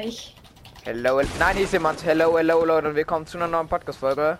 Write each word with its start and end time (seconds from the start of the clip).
Ich. 0.00 0.34
Hello, 0.84 1.18
hel- 1.20 1.28
nein, 1.38 1.54
hier 1.56 1.64
ist 1.66 1.72
jemand. 1.74 2.02
Hello, 2.02 2.38
hello, 2.38 2.64
Leute, 2.64 2.88
und 2.88 2.94
willkommen 2.94 3.26
zu 3.26 3.36
einer 3.36 3.46
neuen 3.46 3.68
Podcast-Folge. 3.68 4.38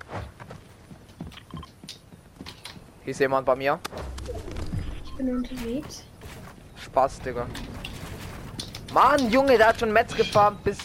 Hier 3.05 3.11
ist 3.11 3.19
jemand 3.21 3.45
bei 3.45 3.55
mir. 3.55 3.79
Ich 5.05 5.13
bin 5.13 5.29
unterwegs. 5.37 6.05
Spaß, 6.83 7.21
Digga. 7.21 7.47
Mann, 8.95 9.31
Junge, 9.31 9.59
der 9.59 9.69
hat 9.69 9.79
schon 9.81 9.93
Metz 9.93 10.15
gefarmt 10.17 10.65
bis. 10.65 10.79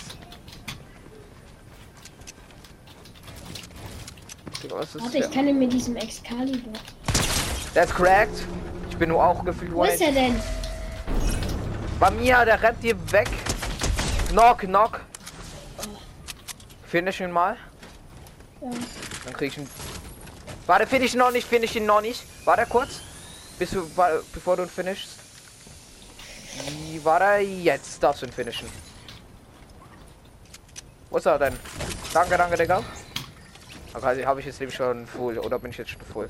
Digga, 4.61 4.75
was 4.79 4.95
ist 4.95 5.02
Warte, 5.02 5.18
ich 5.20 5.31
kann 5.31 5.47
ihn 5.47 5.59
mit 5.59 5.71
diesem 5.71 5.95
Excalibur. 5.95 6.73
Der 7.73 7.86
ist 7.86 7.95
cracked. 7.95 8.43
Ich 8.89 8.97
bin 8.97 9.09
nur 9.09 9.23
auch 9.23 9.45
gefühlt 9.45 9.73
Wo 9.73 9.86
ist 9.86 10.02
er 10.02 10.11
denn? 10.11 10.36
Bei 12.02 12.11
mir, 12.11 12.43
der 12.43 12.61
rennt 12.61 12.79
hier 12.81 12.97
weg. 13.13 13.29
Knock, 14.30 14.59
knock. 14.59 15.02
Finish 16.85 17.22
ihn 17.22 17.31
mal. 17.31 17.58
Ja. 18.62 18.70
Dann 19.26 19.34
krieg 19.34 19.52
ich 19.52 19.58
ihn. 19.58 19.70
Warte, 20.66 20.85
finish 20.85 21.13
ihn 21.13 21.20
noch 21.20 21.31
nicht, 21.31 21.48
finish 21.48 21.76
ihn 21.76 21.85
noch 21.85 22.02
nicht. 22.02 22.23
Warte 22.45 22.66
kurz. 22.66 23.02
Bis 23.58 23.71
du, 23.71 23.90
bevor 24.34 24.58
du 24.58 24.63
ihn 24.63 24.70
finishst. 24.70 25.12
Wie 26.66 27.04
War 27.05 27.21
er 27.21 27.40
jetzt? 27.40 28.02
Darfst 28.04 28.21
du 28.21 28.26
ihn 28.26 28.32
finishen. 28.32 28.68
Ist 31.12 31.26
er 31.26 31.40
denn? 31.40 31.57
Danke, 32.13 32.38
danke, 32.38 32.57
Digga. 32.57 32.84
Okay, 33.94 34.26
habe 34.26 34.40
ich 34.40 34.46
jetzt 34.46 34.59
nämlich 34.59 34.76
schon 34.76 35.07
full 35.07 35.38
oder 35.40 35.57
bin 35.57 35.71
ich 35.71 35.77
jetzt 35.77 35.91
schon 35.91 36.02
full? 36.02 36.30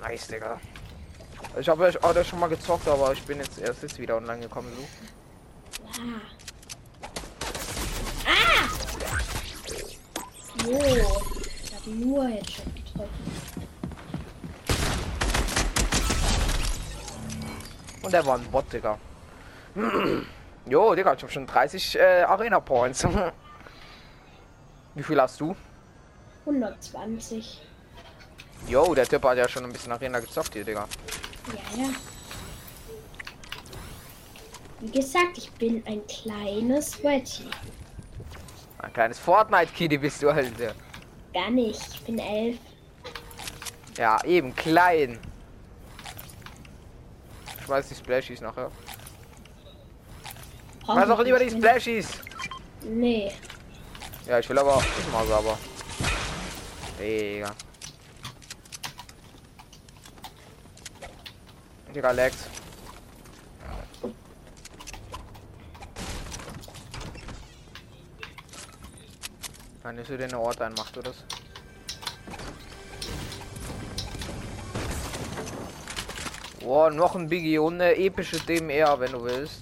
Nice, 0.00 0.26
Digga. 0.26 0.58
Ich 1.60 1.68
habe 1.68 1.84
euch 1.84 2.02
auch 2.02 2.24
schon 2.24 2.40
mal 2.40 2.48
gezockt, 2.48 2.88
aber 2.88 3.12
ich 3.12 3.22
bin 3.22 3.38
jetzt 3.38 3.58
erst 3.58 3.82
jetzt 3.82 3.98
wieder 3.98 4.16
online 4.16 4.40
gekommen. 4.40 4.72
So. 4.76 6.00
Ah. 6.00 6.41
Jo. 10.64 10.78
Ich 11.64 11.74
hab 11.74 11.86
nur 11.86 12.26
Headshot 12.26 12.66
getroffen. 12.76 13.08
Und 18.02 18.14
er 18.14 18.26
war 18.26 18.36
ein 18.36 18.44
Bot, 18.50 18.72
Digga. 18.72 18.98
jo, 20.66 20.94
Digga, 20.94 21.14
ich 21.14 21.22
habe 21.22 21.32
schon 21.32 21.46
30 21.46 21.98
äh, 21.98 22.22
Arena 22.22 22.60
Points. 22.60 23.06
Wie 24.94 25.02
viel 25.02 25.20
hast 25.20 25.40
du? 25.40 25.56
120. 26.46 27.62
Jo, 28.68 28.94
der 28.94 29.06
Typ 29.06 29.24
hat 29.24 29.38
ja 29.38 29.48
schon 29.48 29.64
ein 29.64 29.72
bisschen 29.72 29.92
Arena 29.92 30.20
gezockt 30.20 30.52
hier, 30.52 30.64
Digga. 30.64 30.86
Ja, 31.48 31.84
ja. 31.84 31.90
Wie 34.80 34.90
gesagt, 34.90 35.38
ich 35.38 35.50
bin 35.52 35.82
ein 35.86 36.06
kleines 36.06 36.92
Sweaty. 36.92 37.48
Ein 38.82 38.92
kleines 38.92 39.18
Fortnite-Kitty 39.18 39.96
bist 39.98 40.22
du, 40.22 40.28
Alter. 40.28 40.74
Gar 41.32 41.50
nicht. 41.50 41.80
Ich 41.94 42.02
bin 42.02 42.18
elf. 42.18 42.58
Ja, 43.96 44.22
eben, 44.24 44.54
klein. 44.54 45.18
Ich 47.60 47.68
weiß 47.68 47.88
die 47.88 47.94
Splashies 47.94 48.40
nachher. 48.40 48.70
Brauch 50.82 50.96
Weiß 50.96 51.10
auch 51.10 51.22
lieber 51.22 51.38
die. 51.38 51.50
Splashies. 51.50 52.18
Nee. 52.82 53.32
Ja, 54.26 54.40
ich 54.40 54.48
will 54.48 54.58
aber 54.58 54.82
ich 54.98 55.12
mal 55.12 55.24
sauber. 55.26 55.56
Digga. 56.98 57.52
Digga, 61.94 62.10
Lex. 62.10 62.48
Wenn 69.92 70.00
ich 70.00 70.08
so 70.08 70.16
den 70.16 70.34
Ort 70.34 70.58
ein, 70.62 70.72
macht 70.72 70.96
du 70.96 71.02
das? 71.02 71.16
Boah, 76.60 76.90
noch 76.90 77.14
ein 77.14 77.28
Biggie 77.28 77.58
und 77.58 77.74
eine 77.74 77.94
epische 77.96 78.40
DMR, 78.40 78.98
wenn 78.98 79.12
du 79.12 79.22
willst. 79.22 79.60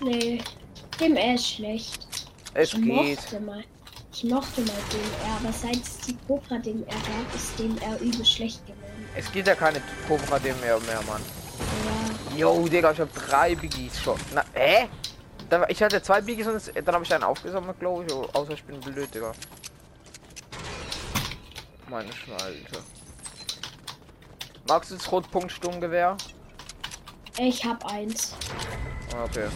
Nee. 0.00 0.42
Dem 0.98 1.14
er 1.14 1.36
ist 1.36 1.46
schlecht. 1.46 2.08
Es 2.54 2.72
ich 2.72 2.82
geht. 2.82 3.16
mochte 3.16 3.38
mal. 3.38 3.62
Ich 4.12 4.24
mochte 4.24 4.60
mal 4.62 4.72
den 4.92 5.30
R, 5.30 5.36
aber 5.40 5.52
seit 5.52 5.84
es 5.84 5.98
die 5.98 6.16
Cobra 6.26 6.58
den 6.58 6.84
R 6.88 6.94
gab, 6.94 7.34
ist 7.36 7.56
den 7.60 7.80
R 7.80 7.96
übel 8.00 8.24
schlecht 8.24 8.66
geworden. 8.66 9.08
Es 9.16 9.30
geht 9.30 9.46
ja 9.46 9.54
keine 9.54 9.80
Cobra 10.08 10.40
DMR 10.40 10.80
mehr, 10.80 11.00
Mann. 11.06 11.22
Ja. 12.32 12.38
Yo, 12.38 12.66
Digga, 12.66 12.90
ich 12.90 12.98
hab 12.98 13.14
drei 13.14 13.54
Biggies 13.54 14.00
schon. 14.00 14.18
Na, 14.34 14.42
hä? 14.52 14.88
Dann, 14.88 15.07
ich 15.68 15.82
hatte 15.82 16.02
zwei 16.02 16.20
Biggies 16.20 16.46
und 16.46 16.72
dann 16.86 16.94
habe 16.94 17.04
ich 17.04 17.14
einen 17.14 17.24
aufgesammelt, 17.24 17.78
glaube 17.80 18.04
ich. 18.06 18.12
Außer 18.12 18.52
ich 18.52 18.64
bin 18.64 18.80
blöd, 18.80 19.12
Digga. 19.14 19.32
Meine 21.88 22.12
Schnalte. 22.12 22.82
Magst 24.68 24.90
du 24.90 24.96
das 24.96 25.10
Rotpunkt 25.10 25.50
Sturmgewehr? 25.50 26.16
Ich 27.38 27.64
hab 27.64 27.84
eins. 27.86 28.34
Ah, 29.14 29.24
Okay. 29.24 29.46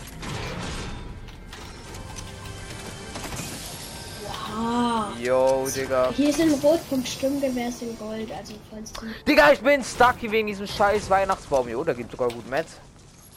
Wow. 4.54 5.18
Yo, 5.18 5.66
Digga. 5.74 6.10
Hier 6.14 6.32
sind 6.32 6.62
Rotpunkt 6.62 7.08
Sturmgewehr 7.08 7.68
in 7.80 7.98
Gold, 7.98 8.30
also 8.32 8.54
falls 8.70 8.92
du. 8.92 9.06
Digga, 9.26 9.52
ich 9.52 9.60
bin 9.60 9.82
stuck 9.82 10.16
hier 10.18 10.30
wegen 10.30 10.46
diesem 10.46 10.66
scheiß 10.66 11.08
Weihnachtsbaum. 11.08 11.68
Jo, 11.68 11.82
da 11.84 11.92
gibt 11.92 12.10
sogar 12.10 12.28
gut 12.28 12.48
Metz. 12.48 12.76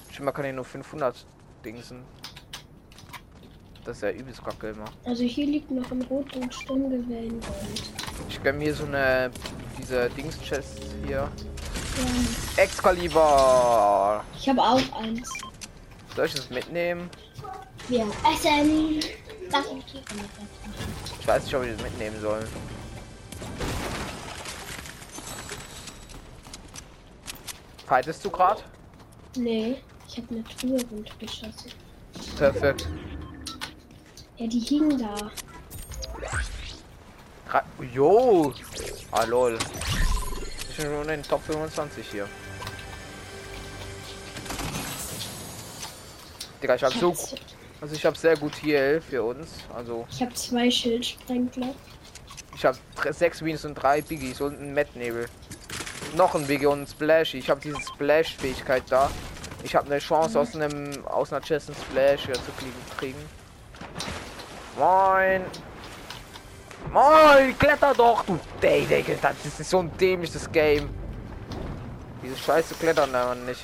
Ich 0.10 0.20
man 0.20 0.34
kann 0.34 0.46
hier 0.46 0.54
nur 0.54 0.66
500 0.66 1.26
Dingsen. 1.64 2.04
Das 3.86 3.98
ist 3.98 4.04
ja 4.04 4.12
übelst 4.12 4.44
kacke 4.44 4.70
immer. 4.70 4.86
Also 5.04 5.24
hier 5.24 5.46
liegt 5.46 5.70
noch 5.70 5.90
ein 5.92 6.02
in 6.02 6.10
Gold. 6.10 6.36
Ich 8.28 8.44
kann 8.44 8.58
mir 8.58 8.74
so 8.74 8.86
eine 8.86 9.30
diese 9.78 10.10
Dings-Chest 10.10 10.82
hier. 11.06 11.18
Ja. 11.18 11.30
Excalibur. 12.58 14.24
Ich 14.38 14.50
habe 14.50 14.62
auch 14.62 15.02
eins. 15.02 15.30
Soll 16.16 16.26
ich 16.26 16.34
das 16.34 16.50
mitnehmen? 16.50 17.10
Wir 17.88 18.08
essen. 18.34 19.00
Ich 21.20 21.28
weiß 21.28 21.44
nicht, 21.44 21.56
ob 21.56 21.64
ich 21.64 21.74
das 21.74 21.82
mitnehmen 21.84 22.20
soll. 22.20 22.48
Fightest 27.86 28.26
du 28.26 28.32
gerade? 28.32 28.64
Nee, 29.38 29.76
ich 30.08 30.18
habe 30.18 30.28
eine 30.32 30.44
Truhe 30.44 30.82
runtergeschossen. 30.92 31.72
Perfekt. 32.38 32.88
Ja, 34.38 34.48
die 34.48 34.60
hingen 34.60 34.98
da. 34.98 35.16
Ra 37.50 37.64
jo! 37.94 38.54
Ah 39.12 39.24
lol. 39.26 39.58
Ich 40.70 40.78
bin 40.78 40.86
schon 40.88 41.02
in 41.04 41.08
den 41.08 41.24
Top 41.24 41.42
25 41.46 42.06
hier. 42.12 42.28
Digga, 46.62 46.76
ich 46.76 46.84
hab 46.84 46.94
Ich 46.94 47.00
so. 47.00 47.12
hab, 47.14 47.40
Also 47.82 47.96
ich 47.96 48.06
hab 48.06 48.18
sehr 48.18 48.36
gut 48.38 48.56
hier 48.56 49.02
für 49.02 49.24
uns. 49.24 49.48
Also 49.74 50.06
ich 50.10 50.22
hab 50.22 50.36
zwei 50.36 50.70
Schildsprengler. 50.72 51.74
ich 52.56 52.66
hab 52.66 52.76
sechs 53.12 53.42
Wins 53.44 53.64
und 53.66 53.76
drei 53.76 54.02
Biggies 54.02 54.42
und 54.42 54.58
einen 54.58 54.74
Metnebel. 54.74 55.28
Noch 56.16 56.36
ein 56.36 56.48
Biggie 56.48 56.66
und 56.68 56.82
ein 56.84 56.88
Splash. 56.88 57.34
Ich 57.36 57.50
habe 57.50 57.62
diese 57.62 57.80
Splash-Fähigkeit 57.82 58.84
da. 58.90 59.10
Ich 59.64 59.76
habe 59.76 59.88
eine 59.88 60.00
Chance 60.00 60.40
aus 60.40 60.56
einem 60.56 61.06
aus 61.06 61.32
einer 61.34 61.42
Chest 61.42 61.72
Splash 61.90 62.28
wieder 62.28 62.36
zu 62.36 62.52
kriegen. 62.98 63.20
Moin! 64.78 65.46
Moin! 66.92 67.58
Kletter 67.58 67.94
doch, 67.94 68.26
du 68.26 68.38
Day, 68.62 68.86
Digga. 68.86 69.16
Das 69.22 69.60
ist 69.60 69.70
so 69.70 69.80
ein 69.80 69.98
dämliches 69.98 70.52
Game. 70.52 70.90
Diese 72.22 72.38
Scheiße 72.38 72.76
klettern 72.76 73.14
da 73.14 73.34
nicht. 73.36 73.64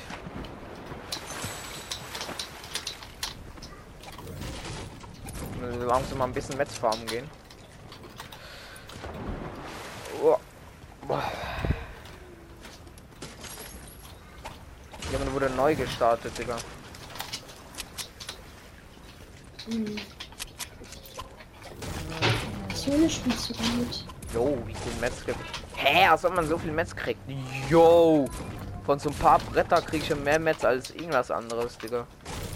Langsam 5.80 6.18
mal 6.18 6.24
ein 6.24 6.32
bisschen 6.32 6.56
Metz 6.56 6.78
farmen 6.78 7.06
gehen. 7.06 7.28
Oh. 10.22 10.38
Jemand 15.10 15.32
wurde 15.34 15.50
neu 15.50 15.74
gestartet, 15.74 16.38
Digga. 16.38 16.56
Hm. 19.66 19.96
Zone 22.82 23.08
spielst 23.08 23.50
du 23.50 23.54
damit? 23.54 24.04
Jo, 24.34 24.58
wie 24.66 24.74
viel 24.74 25.00
Metz 25.00 25.24
kriegt. 25.24 25.38
Hä, 25.76 26.06
als 26.08 26.24
ob 26.24 26.34
man 26.34 26.48
so 26.48 26.58
viel 26.58 26.72
Metz 26.72 26.94
kriegt. 26.96 27.20
Jo. 27.68 28.26
Von 28.84 28.98
so 28.98 29.10
ein 29.10 29.14
paar 29.14 29.38
Bretter 29.38 29.80
kriege 29.80 30.02
ich 30.02 30.08
ja 30.08 30.16
mehr 30.16 30.40
Metz 30.40 30.64
als 30.64 30.90
irgendwas 30.90 31.30
anderes, 31.30 31.78
Digga. 31.78 32.06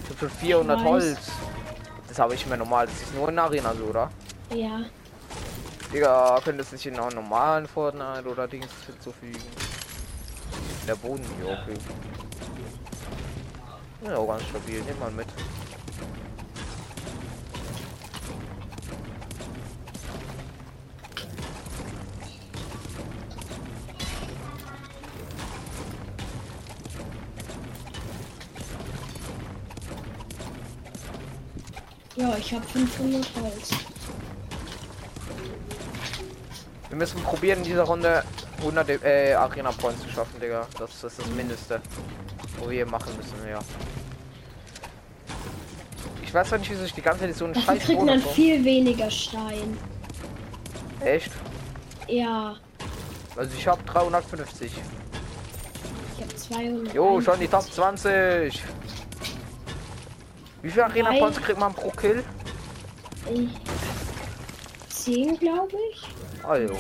Ich 0.03 0.11
hab 0.11 0.19
schon 0.19 0.31
400 0.31 0.79
weiß. 0.81 0.85
Holz. 0.85 1.19
Das 2.09 2.19
habe 2.19 2.35
ich 2.35 2.45
mir 2.47 2.57
normal. 2.57 2.87
Das 2.87 2.97
ist 3.03 3.15
nur 3.15 3.29
in 3.29 3.39
Arena 3.39 3.73
so, 3.75 3.85
oder? 3.85 4.11
Ja. 4.53 4.81
Digga, 5.93 6.41
könnte 6.43 6.63
es 6.63 6.73
nicht 6.73 6.87
in 6.87 6.99
einem 6.99 7.15
normalen 7.15 7.69
Fortnite 7.69 8.29
oder 8.29 8.49
Dings 8.49 8.67
hinzufügen? 8.87 9.39
Der 10.89 10.97
Boden, 10.97 11.25
ja, 11.45 11.53
okay. 11.53 11.79
Ja, 14.05 14.25
ganz 14.25 14.43
stabil. 14.43 14.83
Nimm 14.87 14.99
mal 14.99 15.11
mit. 15.13 15.29
Ja, 32.17 32.35
ich 32.39 32.53
habe 32.55 32.67
500 32.67 33.27
Holz. 33.43 33.71
Wir 36.89 36.97
müssen 36.97 37.21
probieren, 37.23 37.59
in 37.59 37.65
dieser 37.65 37.83
Runde 37.83 38.23
100 38.59 38.89
äh, 39.05 39.35
Arena 39.35 39.71
Points 39.73 40.03
zu 40.03 40.09
schaffen, 40.09 40.41
Digga. 40.41 40.67
Das, 40.79 41.01
das 41.01 41.13
ist 41.13 41.19
das 41.21 41.27
Mindeste, 41.35 41.81
wo 42.59 42.71
wir 42.71 42.87
machen 42.87 43.15
müssen, 43.17 43.35
ja. 43.49 43.59
Ich 46.25 46.33
weiß 46.33 46.53
nicht, 46.53 46.71
wieso 46.71 46.85
ich 46.85 46.95
die 46.95 47.03
ganze 47.03 47.21
Zeit 47.21 47.35
so 47.37 47.45
einen 47.45 47.55
Dafür 47.55 47.75
Scheiß 47.75 47.85
kriegt 47.85 48.03
man 48.03 48.21
viel 48.21 48.65
weniger 48.65 49.11
Stein. 49.11 49.77
Echt? 51.01 51.31
Ja, 52.09 52.57
Also 53.37 53.51
ich 53.57 53.67
habe 53.67 53.83
350. 53.85 54.73
ich 56.17 56.23
habe 56.23 56.35
200. 56.35 56.95
Jo, 56.95 57.21
schon 57.21 57.39
die 57.41 57.49
Top 57.49 57.63
20. 57.71 58.63
Wie 60.67 60.71
viel 60.73 60.83
Arena. 60.83 61.13
Points 61.13 61.41
kriegt 61.41 61.61
man 61.61 61.73
pro 61.73 61.91
Kill? 61.91 62.25
10, 64.89 65.39
glaube 65.39 65.77
ich. 65.93 66.03
Also. 66.45 66.75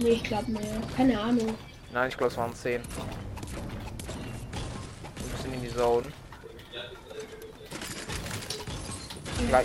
Nee, 0.00 0.10
ich 0.10 0.24
glaube 0.24 0.50
mehr. 0.50 0.82
Keine 0.94 1.18
Ahnung. 1.18 1.54
Nein, 1.94 2.10
ich 2.10 2.16
glaube 2.18 2.30
es 2.30 2.36
waren 2.36 2.54
10. 2.54 2.82
Ein 2.82 2.86
bisschen 5.32 5.54
in 5.54 5.62
die 5.62 5.74
Zone. 5.74 6.04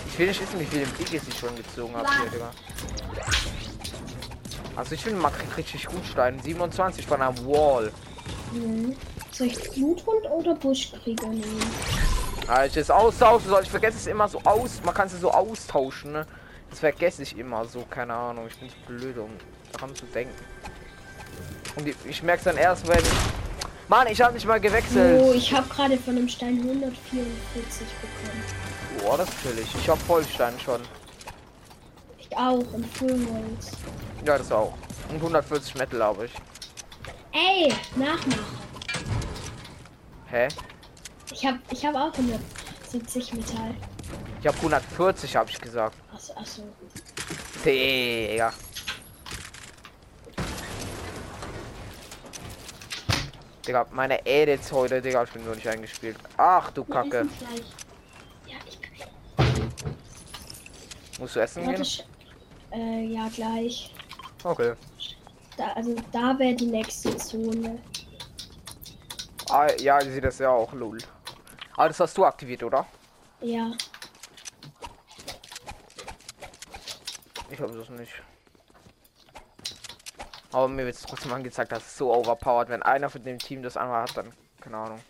Ich 0.06 0.18
will 0.18 0.28
nicht 0.28 0.40
wissen, 0.40 0.60
wie 0.60 0.64
viele 0.64 0.86
Picks 0.86 1.28
ich 1.28 1.38
schon 1.38 1.54
gezogen 1.56 1.94
habe. 1.94 2.08
Also 4.76 4.94
ich 4.94 5.02
finde, 5.02 5.20
man 5.20 5.32
kriegt 5.34 5.58
richtig 5.58 5.84
gut 5.84 6.06
Stein. 6.10 6.40
27 6.42 7.06
von 7.06 7.20
einer 7.20 7.36
Wall. 7.44 7.92
Mhm. 8.54 8.96
Soll 9.30 9.48
ich 9.48 9.70
Bluthund 9.72 10.24
oder 10.30 10.54
Buschkrieger 10.54 11.28
nehmen? 11.28 11.70
Ja, 12.46 12.64
ich 12.64 12.76
es 12.76 12.90
austauschen 12.90 13.48
soll. 13.48 13.62
Ich 13.62 13.70
vergesse 13.70 13.98
es 13.98 14.06
immer 14.06 14.28
so 14.28 14.40
aus. 14.42 14.80
Man 14.84 14.94
kann 14.94 15.06
es 15.06 15.20
so 15.20 15.30
austauschen, 15.30 16.12
ne? 16.12 16.26
Das 16.68 16.80
vergesse 16.80 17.22
ich 17.22 17.36
immer 17.36 17.64
so, 17.64 17.84
keine 17.88 18.14
Ahnung. 18.14 18.46
Ich 18.48 18.56
bin 18.58 18.68
so 18.68 18.76
blöd, 18.86 19.18
um 19.18 19.30
daran 19.72 19.94
zu 19.94 20.06
denken. 20.06 20.34
Und 21.76 21.86
ich, 21.86 21.96
ich 22.08 22.22
merke 22.22 22.44
dann 22.44 22.56
erst, 22.56 22.86
wenn. 22.88 23.02
Mann, 23.88 24.06
ich 24.06 24.20
habe 24.20 24.34
nicht 24.34 24.46
mal 24.46 24.60
gewechselt. 24.60 25.20
Oh, 25.20 25.32
ich 25.32 25.52
habe 25.52 25.68
gerade 25.68 25.96
von 25.98 26.16
einem 26.16 26.28
Stein 26.28 26.60
144 26.60 27.86
bekommen. 28.00 28.44
Boah, 29.02 29.18
das 29.18 29.28
ist 29.28 29.42
chillig. 29.42 29.74
Ich 29.74 29.88
habe 29.88 30.00
Vollstein 30.00 30.54
schon. 30.60 30.80
Ich 32.18 32.36
auch 32.36 32.62
und 32.72 32.86
Fullholz. 32.96 33.72
Ja, 34.24 34.38
das 34.38 34.52
auch. 34.52 34.74
Und 35.08 35.16
140 35.16 35.74
Metal 35.74 36.02
habe 36.02 36.26
ich. 36.26 36.32
Ey, 37.32 37.72
Nachmacher. 37.96 38.38
Hä? 40.26 40.48
Ich 41.32 41.46
habe 41.46 41.58
ich 41.70 41.84
hab 41.84 41.94
auch 41.94 42.12
170 42.12 43.34
Metall. 43.34 43.74
Ich 44.40 44.46
habe 44.46 44.56
140, 44.56 45.36
habe 45.36 45.50
ich 45.50 45.60
gesagt. 45.60 45.96
Achso, 46.12 46.34
achso. 46.34 46.62
Digga. 47.64 48.52
Digga, 53.66 53.86
meine 53.92 54.26
Edits 54.26 54.72
heute, 54.72 55.00
Digga, 55.00 55.22
ich 55.24 55.30
bin 55.30 55.44
noch 55.44 55.54
nicht 55.54 55.68
eingespielt. 55.68 56.16
Ach 56.36 56.70
du 56.72 56.84
Kacke. 56.84 57.28
Ja, 58.46 58.56
ich. 58.66 58.80
Musst 61.20 61.36
du 61.36 61.40
essen 61.40 61.66
Warte, 61.66 61.82
gehen? 61.82 62.04
äh, 62.72 63.04
ja, 63.14 63.28
gleich. 63.28 63.94
Okay. 64.42 64.72
Da, 65.58 65.72
also 65.74 65.94
da 66.12 66.38
wäre 66.38 66.54
die 66.54 66.66
nächste 66.66 67.14
Zone. 67.18 67.78
Ah, 69.50 69.66
ja, 69.78 70.00
sehe 70.00 70.22
das 70.22 70.38
ja 70.38 70.48
auch, 70.48 70.72
lol. 70.72 70.96
Ah, 71.76 71.88
das 71.88 72.00
hast 72.00 72.16
du 72.16 72.24
aktiviert, 72.24 72.62
oder? 72.62 72.86
Ja. 73.40 73.70
Ich 77.50 77.60
habe 77.60 77.76
das 77.76 77.88
nicht. 77.88 78.12
Aber 80.52 80.68
mir 80.68 80.84
wird 80.84 80.96
es 80.96 81.02
trotzdem 81.02 81.32
angezeigt, 81.32 81.72
dass 81.72 81.84
es 81.86 81.96
so 81.96 82.12
overpowered, 82.12 82.68
wenn 82.68 82.82
einer 82.82 83.08
von 83.08 83.22
dem 83.22 83.38
Team 83.38 83.62
das 83.62 83.76
andere 83.76 84.02
hat, 84.02 84.16
dann 84.16 84.32
keine 84.60 84.76
Ahnung. 84.76 85.00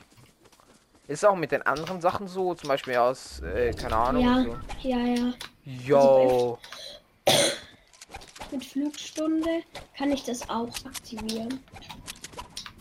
Ist 1.08 1.24
auch 1.24 1.34
mit 1.34 1.50
den 1.50 1.62
anderen 1.62 2.00
Sachen 2.00 2.28
so, 2.28 2.54
zum 2.54 2.68
Beispiel 2.68 2.96
aus, 2.96 3.40
äh, 3.40 3.72
keine 3.72 3.96
Ahnung. 3.96 4.22
Ja, 4.24 4.42
So. 4.44 4.88
ja, 4.88 4.98
ja. 4.98 5.32
Yo. 5.64 6.58
Mit 8.50 8.64
Flugstunde 8.64 9.62
kann 9.96 10.12
ich 10.12 10.24
das 10.24 10.48
auch 10.48 10.68
aktivieren. 10.84 11.62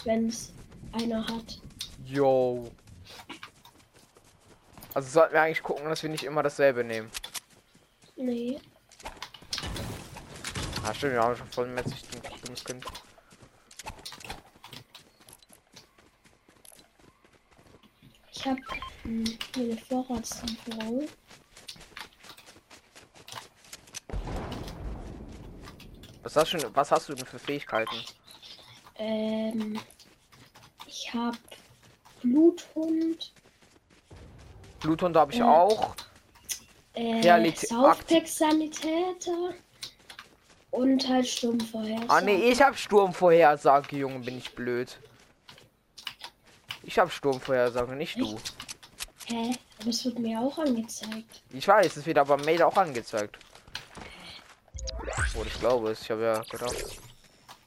Wenn 0.03 0.27
es 0.27 0.53
einer 0.93 1.25
hat. 1.25 1.59
Yo. 2.05 2.69
Also 4.99 5.11
sollten 5.11 5.33
wir 5.33 5.41
eigentlich 5.43 5.63
gucken, 5.63 5.85
dass 5.85 6.03
wir 6.03 6.09
nicht 6.09 6.25
immer 6.25 6.43
dasselbe 6.43 6.83
nehmen. 6.83 7.09
Nee. 8.17 8.59
Ah, 10.83 10.93
stimmt, 10.93 11.13
wir 11.13 11.21
haben 11.23 11.37
schon 11.37 11.47
voll 11.47 11.67
mäßig 11.67 12.01
dummes 12.43 12.65
Kind. 12.65 12.85
Ich 18.33 18.45
habe 18.45 18.59
hm, 19.03 19.23
hier 19.55 19.63
eine 19.63 19.77
Vorratslieferung. 19.77 21.07
Was 26.23 26.35
hast, 26.35 26.51
du, 26.51 26.57
denn- 26.57 26.75
was 26.75 26.91
hast 26.91 27.07
du 27.07 27.13
denn 27.13 27.25
für 27.25 27.39
Fähigkeiten? 27.39 27.95
Ähm, 28.97 29.79
ich 30.85 31.13
habe 31.13 31.37
Bluthund, 32.21 33.31
Bluthund 34.79 35.15
habe 35.15 35.31
ich 35.31 35.39
Ja. 35.39 35.49
auch. 35.51 35.95
äh, 36.95 37.21
Realität- 37.21 37.69
Southpack-Sanitäter 37.69 39.53
und 40.71 41.07
halt 41.07 41.27
Sturmvorhersage. 41.27 42.09
Ah 42.09 42.19
nee, 42.21 42.49
ich 42.51 42.61
habe 42.61 42.75
Sturmvorhersage, 42.75 43.95
Junge, 43.95 44.19
bin 44.19 44.37
ich 44.37 44.53
blöd. 44.53 44.97
Ich 46.83 46.97
habe 46.99 47.09
Sturmvorhersage, 47.11 47.93
nicht 47.95 48.19
du. 48.19 48.37
Hä? 49.27 49.55
Aber 49.79 49.89
es 49.89 50.03
wird 50.03 50.19
mir 50.19 50.39
auch 50.41 50.57
angezeigt. 50.57 51.41
Ich 51.53 51.67
weiß, 51.67 51.95
es 51.97 52.05
wird 52.05 52.17
aber 52.17 52.37
Mail 52.37 52.63
auch 52.63 52.75
angezeigt. 52.75 53.37
Oder 55.35 55.45
ich 55.47 55.59
glaube 55.59 55.91
es, 55.91 56.01
ich 56.01 56.11
habe 56.11 56.23
ja 56.23 56.41
gedacht. 56.41 56.75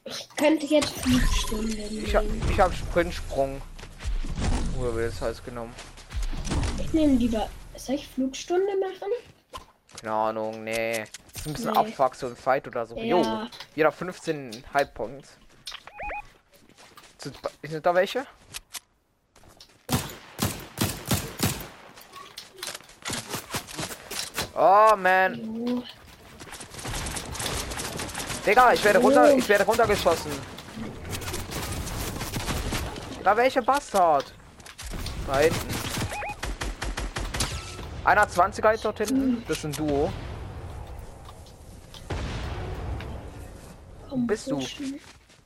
Ich 0.05 0.29
könnte 0.35 0.65
jetzt 0.67 0.89
Flugstunde 0.99 1.75
nehmen. 1.75 2.05
Ich, 2.05 2.15
hab- 2.15 2.25
ich 2.51 2.59
habe 2.59 2.73
Sprintsprung. 2.73 3.61
Oder 4.79 4.93
wird 4.95 5.13
das 5.13 5.21
heißt 5.21 5.45
genommen? 5.45 5.73
Ich 6.93 6.99
nehme 6.99 7.15
lieber. 7.15 7.49
Soll 7.75 7.95
ich 7.95 8.07
Flugstunde 8.07 8.71
machen? 8.79 9.11
Keine 9.99 10.13
Ahnung, 10.13 10.63
nee. 10.63 11.03
Das 11.33 11.41
ist 11.41 11.47
ein 11.47 11.53
bisschen 11.53 11.71
Nee. 11.71 11.79
Abfuck, 11.79 12.13
so 12.13 12.27
ein 12.27 12.35
Fight 12.35 12.67
oder 12.67 12.85
so. 12.85 12.95
Jo, 12.95 13.23
Ja. 13.23 13.49
jeder 13.73 13.91
15 13.91 14.63
High 14.75 14.93
Points. 14.93 15.29
Sind, 17.17 17.35
sind 17.63 17.83
da 17.83 17.95
welche? 17.95 18.27
Oh 24.55 24.95
man, 24.97 25.35
Jo. 25.65 25.83
Digga, 28.45 28.73
ich 28.73 28.83
werde 28.83 28.99
runter, 28.99 29.35
ich 29.35 29.47
werde 29.47 29.63
runtergeschossen. 29.63 30.31
Da 33.23 33.37
welche 33.37 33.61
Bastard? 33.61 34.33
Da 35.27 35.39
hinten. 35.39 35.72
Einer 38.05 38.27
20er 38.27 38.73
ist 38.73 38.83
dort 38.83 38.97
hinten. 38.97 39.43
Das 39.47 39.59
ist 39.59 39.65
ein 39.65 39.71
Duo. 39.71 40.11
Komm, 44.09 44.27
bist 44.27 44.51
du? 44.51 44.59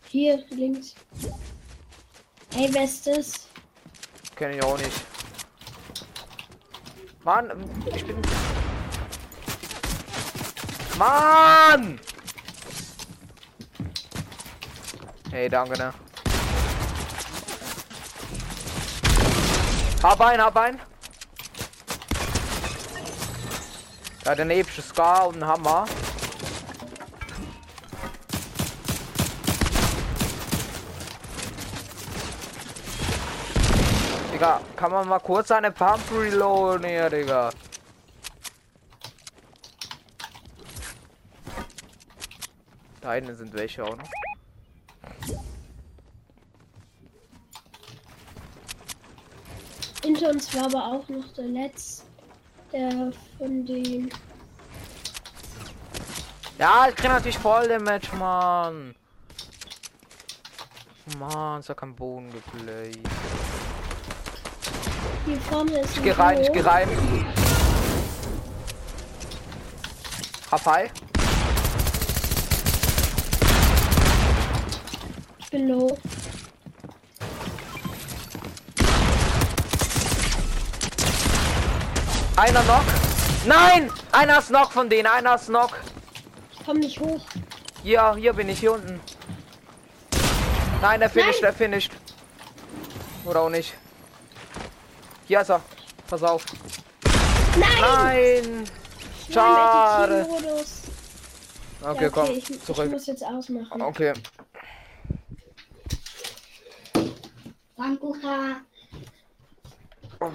Hier, 0.08 0.44
links. 0.50 0.96
Hey, 2.54 2.72
das? 2.72 3.48
Kenne 4.36 4.56
ich 4.56 4.64
auch 4.64 4.78
nicht. 4.78 5.06
Mann, 7.24 7.52
ich 7.94 8.06
bin. 8.06 8.16
Mann! 10.98 12.00
Hey, 15.30 15.50
danke, 15.50 15.78
ne? 15.78 15.94
Hab 20.02 20.22
ein, 20.22 20.42
hab 20.42 20.56
ein. 20.56 20.80
Ja, 24.27 24.36
der 24.36 24.50
epische 24.50 24.81
Scar 24.81 25.29
und 25.29 25.41
ein 25.41 25.48
Hammer. 25.48 25.86
Digga, 34.34 34.60
kann 34.75 34.91
man 34.91 35.07
mal 35.07 35.19
kurz 35.19 35.50
eine 35.50 35.72
Pump 35.72 36.01
reloaden 36.12 36.89
hier, 36.89 37.10
Digga? 37.10 37.51
Da 43.00 43.13
hinten 43.13 43.34
sind 43.34 43.53
welche 43.53 43.86
auch 43.86 43.96
noch. 43.96 44.10
Hinter 50.03 50.31
uns 50.31 50.53
war 50.53 50.65
aber 50.65 50.86
auch 50.86 51.07
noch 51.07 51.31
der 51.31 51.46
letzte. 51.46 52.07
Der 52.72 53.12
von 53.38 53.66
den. 53.66 54.12
Ja, 56.60 56.88
ich 56.90 56.96
krieg 56.96 57.10
natürlich 57.10 57.38
voll 57.38 57.68
den 57.68 57.84
Match, 57.84 58.12
Mann. 58.14 58.96
Mann, 61.18 61.60
ist 61.62 61.70
ja 61.70 61.76
kein 61.76 61.96
Boden 61.96 62.30
geplayt. 62.32 63.00
Die 65.26 65.36
vorne 65.50 65.80
ist 65.80 65.96
Ich 65.96 66.04
geh 66.04 66.12
rein, 66.12 66.42
ich 66.42 66.52
geh 66.52 66.62
rein. 66.62 66.90
Hapai. 70.52 70.92
Ich 75.40 75.50
bin 75.50 75.70
low. 75.70 75.98
Einer 82.38 82.62
noch. 82.63 82.84
Nein! 83.48 83.91
Einer 84.12 84.38
ist 84.38 84.51
noch 84.51 84.72
von 84.72 84.89
denen, 84.89 85.08
einer 85.08 85.34
ist 85.36 85.50
noch. 85.50 85.74
Ich 86.53 86.63
komm 86.63 86.77
nicht 86.77 87.00
hoch. 87.00 87.25
Hier, 87.82 88.13
hier 88.15 88.34
bin 88.34 88.48
ich, 88.50 88.60
hier 88.60 88.74
unten. 88.74 89.00
Nein, 90.82 91.00
der 91.00 91.10
finisht, 91.10 91.41
der 91.41 91.51
finisht. 91.51 91.91
Oder 93.25 93.41
auch 93.41 93.50
nicht. 93.50 93.74
Hier 95.27 95.41
ist 95.41 95.50
er. 95.50 95.62
Pass 96.08 96.22
auf. 96.22 96.46
Nein! 97.58 97.82
Nein! 97.82 98.63
Ich 99.27 99.34
Schade. 99.34 100.27
Okay, 101.82 102.03
Ja, 102.03 102.10
komm, 102.10 102.25
ich, 102.32 102.50
Ich 102.51 102.63
zurück. 102.63 102.91
muss 102.91 103.08
jetzt 103.08 103.25
ausmachen. 103.25 103.82
Okay. 103.82 104.13
Dankucha, 107.75 108.62
Oh, 110.20 110.32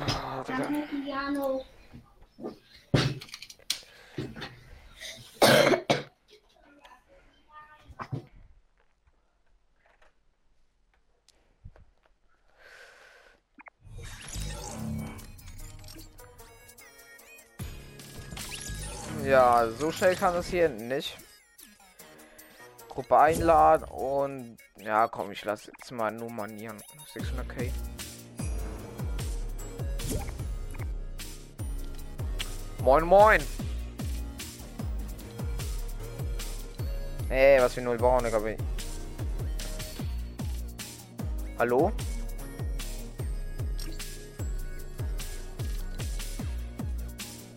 danke 0.47 0.97
Jano. 1.07 1.65
Ja, 19.33 19.67
so 19.79 19.91
schnell 19.91 20.15
kann 20.15 20.35
das 20.35 20.49
hier 20.49 20.69
nicht. 20.69 21.17
Gruppe 22.87 23.17
einladen 23.19 23.85
und 23.85 24.59
ja, 24.77 25.09
komm, 25.09 25.33
ich 25.33 25.43
lasse 25.43 25.73
jetzt 25.75 25.91
mal 25.91 26.13
nur 26.13 26.31
manieren. 26.31 26.77
600k. 27.15 27.71
Moin, 32.83 33.05
moin. 33.05 33.41
Hey, 37.31 37.59
was 37.59 37.73
für 37.73 37.81
null 37.81 37.97
bauen, 37.97 38.25
Digga. 38.25 38.39
Hallo? 41.59 41.91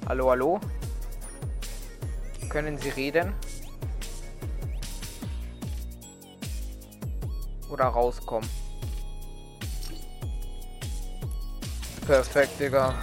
Hallo, 0.07 0.29
hallo? 0.29 0.61
Können 2.55 2.79
Sie 2.79 2.87
reden? 2.87 3.33
Oder 7.69 7.83
rauskommen? 7.83 8.49
Perfekt, 12.07 12.57
Digga. 12.57 12.95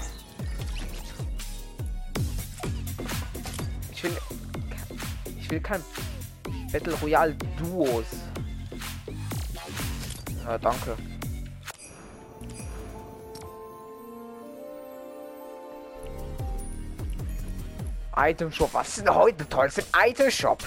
Ich 3.93 4.05
will. 4.05 4.17
Ich 5.39 5.51
will 5.51 5.61
kein 5.61 5.85
Battle 6.73 6.95
Royale 6.95 7.37
Duos. 7.59 8.07
Ja, 10.47 10.57
danke. 10.57 10.97
Item 18.17 18.53
Shop. 18.53 18.73
Was 18.75 18.89
ist 18.89 19.07
denn 19.07 19.15
heute 19.15 19.49
toll? 19.49 19.67
Ist 19.67 19.79
ein 19.79 20.11
Item 20.11 20.31
Shop. 20.31 20.63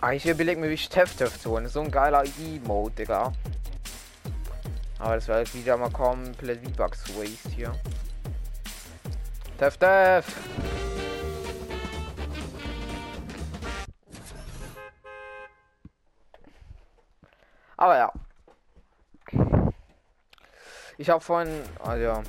Ah, 0.00 0.12
ich 0.12 0.26
überlege 0.26 0.60
mir, 0.60 0.68
wie 0.68 0.74
ich 0.74 0.88
Tef 0.88 1.16
zu 1.16 1.50
holen. 1.50 1.68
So 1.68 1.80
ein 1.80 1.90
geiler 1.90 2.24
Emote, 2.38 2.96
Digga. 2.96 3.32
Aber 4.98 5.14
das 5.14 5.28
wäre 5.28 5.38
halt 5.38 5.54
wieder 5.54 5.76
mal 5.76 5.90
komplett 5.90 6.64
V-Bucks 6.64 7.16
Waste 7.16 7.50
hier. 7.50 7.72
Tef! 9.58 10.24
Aber 17.76 17.96
ja. 17.96 18.12
Ich 20.96 21.08
habe 21.08 21.20
vorhin. 21.20 21.62
Ah 21.78 21.94
ja. 21.94 22.22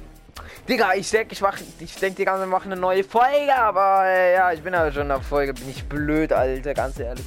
Digga, 0.69 0.93
ich 0.93 1.09
denke, 1.09 1.33
ich 1.33 1.41
mache. 1.41 1.63
Ich 1.79 1.95
denke, 1.95 2.17
die 2.17 2.25
ganze 2.25 2.45
machen 2.45 2.71
eine 2.71 2.79
neue 2.79 3.03
Folge, 3.03 3.55
aber 3.55 4.05
äh, 4.05 4.35
ja, 4.35 4.51
ich 4.51 4.61
bin 4.61 4.75
aber 4.75 4.91
schon 4.91 5.03
in 5.03 5.07
der 5.07 5.19
Folge. 5.19 5.51
Bin 5.51 5.67
ich 5.67 5.83
blöd, 5.83 6.31
Alter, 6.31 6.75
ganz 6.75 6.99
ehrlich. 6.99 7.25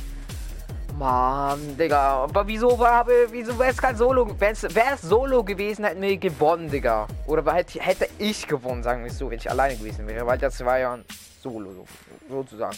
Mann, 0.97 1.77
Digga. 1.77 2.23
Aber 2.23 2.47
wieso 2.47 2.79
war, 2.79 3.05
wieso 3.33 3.59
wäre 3.59 3.73
es 3.73 3.79
kein 3.79 3.97
Solo? 3.97 4.39
Wäre 4.39 4.53
es 4.53 5.03
Solo 5.03 5.43
gewesen, 5.43 5.85
hätten 5.85 6.01
wir 6.01 6.17
gewonnen, 6.19 6.71
Digga. 6.71 7.09
Oder 7.27 7.53
hätte, 7.53 7.81
hätte 7.81 8.09
ich 8.19 8.47
gewonnen, 8.47 8.85
sagen 8.85 9.03
wir 9.03 9.11
so, 9.11 9.29
wenn 9.29 9.39
ich 9.39 9.51
alleine 9.51 9.77
gewesen 9.77 10.07
wäre. 10.07 10.25
Weil 10.25 10.39
das 10.39 10.65
war 10.65 10.79
ja 10.79 10.95
ein 10.95 11.05
Solo, 11.43 11.73
so, 11.73 11.87
sozusagen. 12.29 12.77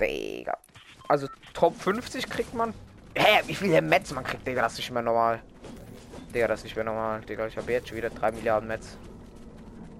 Digga. 0.00 0.56
Also 1.08 1.26
Top 1.52 1.74
50 1.80 2.30
kriegt 2.30 2.54
man. 2.54 2.72
Hä, 3.16 3.42
wie 3.46 3.56
viele 3.56 3.82
Metz 3.82 4.12
man 4.12 4.22
kriegt, 4.22 4.46
Digga, 4.46 4.62
das 4.62 4.74
ist 4.74 4.78
nicht 4.78 4.92
mehr 4.92 5.02
normal. 5.02 5.40
Digga, 6.32 6.46
das 6.46 6.60
ist 6.60 6.64
nicht 6.64 6.76
mehr 6.76 6.84
normal, 6.84 7.22
Digga. 7.22 7.48
Ich 7.48 7.56
habe 7.56 7.72
jetzt 7.72 7.88
schon 7.88 7.96
wieder 7.96 8.10
3 8.10 8.30
Milliarden 8.30 8.68
Metz. 8.68 8.96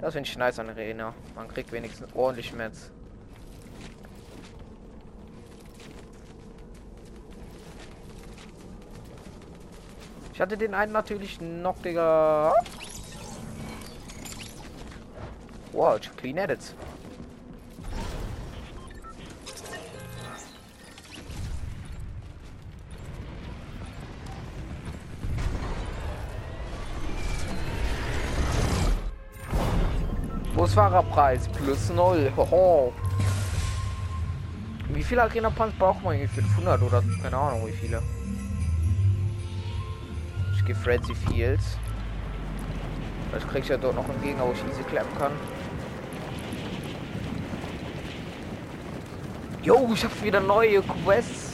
Das 0.03 0.15
finde 0.15 0.29
ich 0.29 0.37
nice 0.37 0.59
an 0.59 0.69
Arena. 0.69 1.15
Man 1.37 1.47
kriegt 1.47 1.71
wenigstens 1.71 2.13
ordentlich 2.13 2.53
Metz. 2.53 2.91
Ich 10.35 10.41
hatte 10.41 10.59
den 10.59 10.75
einen 10.75 10.91
natürlich 10.91 11.41
noch, 11.41 11.81
Digga. 11.83 12.53
Wow, 15.71 16.01
clean 16.17 16.37
edits. 16.37 16.75
Busfahrerpreis 30.63 31.49
plus 31.49 31.91
0. 31.91 32.31
Hoho. 32.37 32.93
Wie 34.91 35.03
viele 35.03 35.25
Arena 35.25 35.51
Punts 35.51 35.77
braucht 35.77 36.05
man 36.05 36.15
eigentlich? 36.15 36.31
500 36.31 36.81
oder 36.83 37.03
keine 37.21 37.37
Ahnung 37.37 37.67
wie 37.67 37.73
viele. 37.73 38.01
Ich 40.55 40.65
gehe 40.65 40.77
Frenzy 40.77 41.17
Fields. 41.17 41.77
Vielleicht 43.29 43.49
krieg 43.49 43.63
ich 43.65 43.71
ja 43.71 43.77
dort 43.77 43.97
noch 43.97 44.09
einen 44.09 44.23
Gegner, 44.23 44.45
wo 44.47 44.53
ich 44.53 44.61
easy 44.71 44.85
klappen 44.85 45.19
kann. 45.19 45.33
Jo, 49.65 49.91
ich 49.93 50.05
habe 50.05 50.23
wieder 50.23 50.39
neue 50.39 50.81
Quests. 50.83 51.52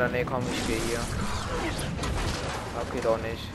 Oder 0.00 0.08
nee, 0.08 0.24
komm, 0.24 0.42
ich 0.50 0.66
gehe 0.66 0.78
hier. 0.78 0.98
Okay, 2.80 3.00
doch 3.02 3.18
nicht. 3.18 3.50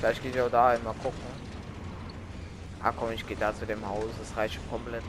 Vielleicht 0.00 0.22
geht 0.24 0.34
ich 0.34 0.40
auch 0.40 0.50
dahin, 0.50 0.82
mal 0.82 0.92
gucken. 0.94 1.20
Ah 2.82 2.90
komm, 2.90 3.12
ich 3.12 3.24
gehe 3.24 3.36
da 3.36 3.54
zu 3.54 3.64
dem 3.64 3.86
Haus, 3.86 4.06
das 4.18 4.36
reicht 4.36 4.54
schon 4.54 4.68
komplett. 4.68 5.04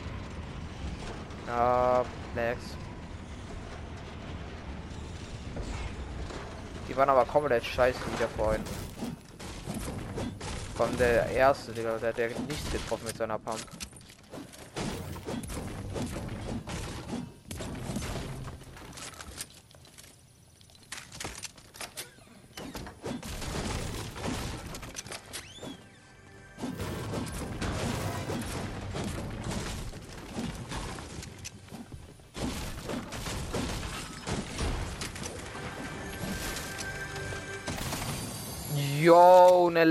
Ja, 1.48 2.06
next. 2.36 2.78
Die 6.88 6.96
waren 6.96 7.10
aber 7.10 7.26
komplett 7.26 7.66
scheiße 7.66 7.98
wieder 8.16 8.28
vorhin. 8.38 8.62
Von 10.76 10.96
der 11.00 11.32
erste, 11.32 11.72
Digga, 11.72 11.98
der, 11.98 12.14
der 12.14 12.28
nichts 12.48 12.72
getroffen 12.72 13.06
mit 13.08 13.18
seiner 13.18 13.40
Pump. 13.40 13.66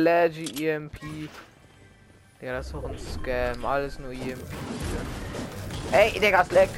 Leggy 0.03 0.69
EMP. 0.69 0.99
Ja, 2.41 2.55
das 2.55 2.67
ist 2.67 2.75
doch 2.75 2.85
ein 2.85 2.99
Scam. 2.99 3.65
Alles 3.65 3.99
nur 3.99 4.11
EMP. 4.13 4.43
Ey, 5.93 6.19
der 6.19 6.31
Gas 6.31 6.51
leckt. 6.51 6.75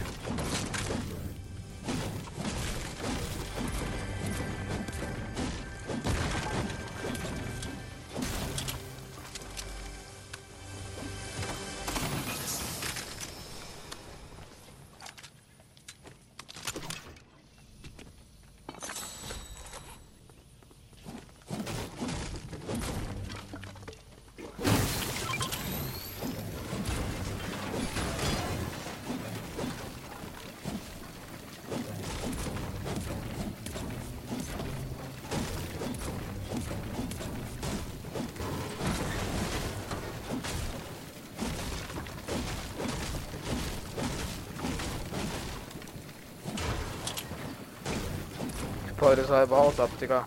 Heute 49.14 49.22
das 49.22 49.30
halbe 49.30 49.56
Haus 49.56 49.78
ab, 49.78 49.90
Digga. 50.00 50.26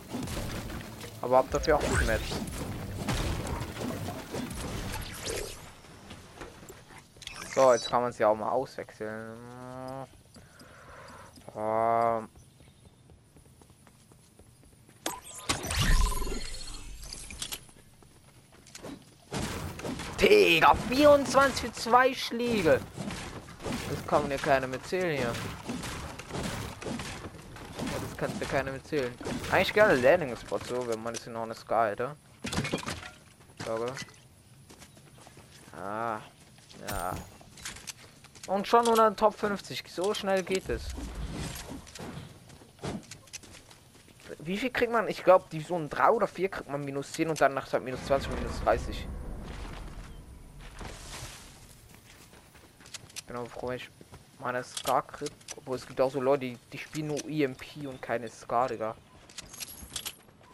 Aber 1.22 1.38
habt 1.38 1.53
dafür 1.53 1.75
auch 1.75 1.82
gut 1.82 2.06
Netz. 2.06 2.22
So, 7.53 7.74
jetzt 7.74 7.89
kann 7.89 8.03
man 8.03 8.13
sie 8.13 8.24
auch 8.24 8.36
mal 8.36 8.50
auswechseln. 8.50 9.36
Ähm. 11.58 12.29
Digga, 20.22 20.75
24 20.88 21.62
für 21.62 21.72
zwei 21.74 22.13
Schläge. 22.13 22.79
Das 23.89 24.08
kann 24.08 24.22
man 24.22 24.32
ja 24.32 24.38
keiner 24.38 24.67
mitzählen 24.67 25.17
hier 25.17 25.34
kannst 28.17 28.41
du 28.41 28.45
keiner 28.45 28.71
mitzählen. 28.71 29.13
Eigentlich 29.51 29.74
gerne 29.74 29.95
Landing 29.95 30.36
Spot 30.36 30.59
so, 30.59 30.88
wenn 30.88 31.01
man 31.01 31.13
es 31.13 31.27
in 31.27 31.36
eine 31.36 31.53
Sky 31.53 31.89
hätte. 31.89 32.15
Glaube. 33.59 33.93
Ah, 35.74 36.19
ja. 36.89 37.13
Und 38.47 38.67
schon 38.67 38.88
unter 38.88 39.10
den 39.10 39.15
Top 39.15 39.36
50. 39.36 39.84
So 39.88 40.13
schnell 40.13 40.43
geht 40.43 40.67
es. 40.69 40.89
Wie 44.39 44.58
viel 44.58 44.69
kriegt 44.69 44.91
man? 44.91 45.08
Ich 45.08 45.23
glaube, 45.23 45.45
die 45.51 45.60
so 45.60 45.75
ein 45.75 45.89
3 45.89 46.10
oder 46.10 46.27
4 46.27 46.49
kriegt 46.49 46.69
man 46.69 46.84
minus 46.84 47.12
10 47.12 47.30
und 47.30 47.41
dann 47.41 47.53
nach 47.53 47.71
minus 47.80 48.06
20 48.06 48.32
minus 48.34 48.62
30. 48.62 49.08
Genau, 53.27 53.45
froh 53.45 53.71
ich 53.71 53.89
meine 54.39 54.63
Scar 54.63 55.02
krieg. 55.02 55.32
Obwohl 55.56 55.76
es 55.76 55.86
gibt 55.86 56.00
auch 56.00 56.12
so 56.12 56.21
Leute, 56.21 56.41
die, 56.41 56.58
die 56.71 56.78
spielen 56.78 57.08
nur 57.08 57.19
EMP 57.28 57.88
und 57.88 58.02
keine 58.02 58.30
Scar, 58.30 58.67
Digga. 58.67 58.95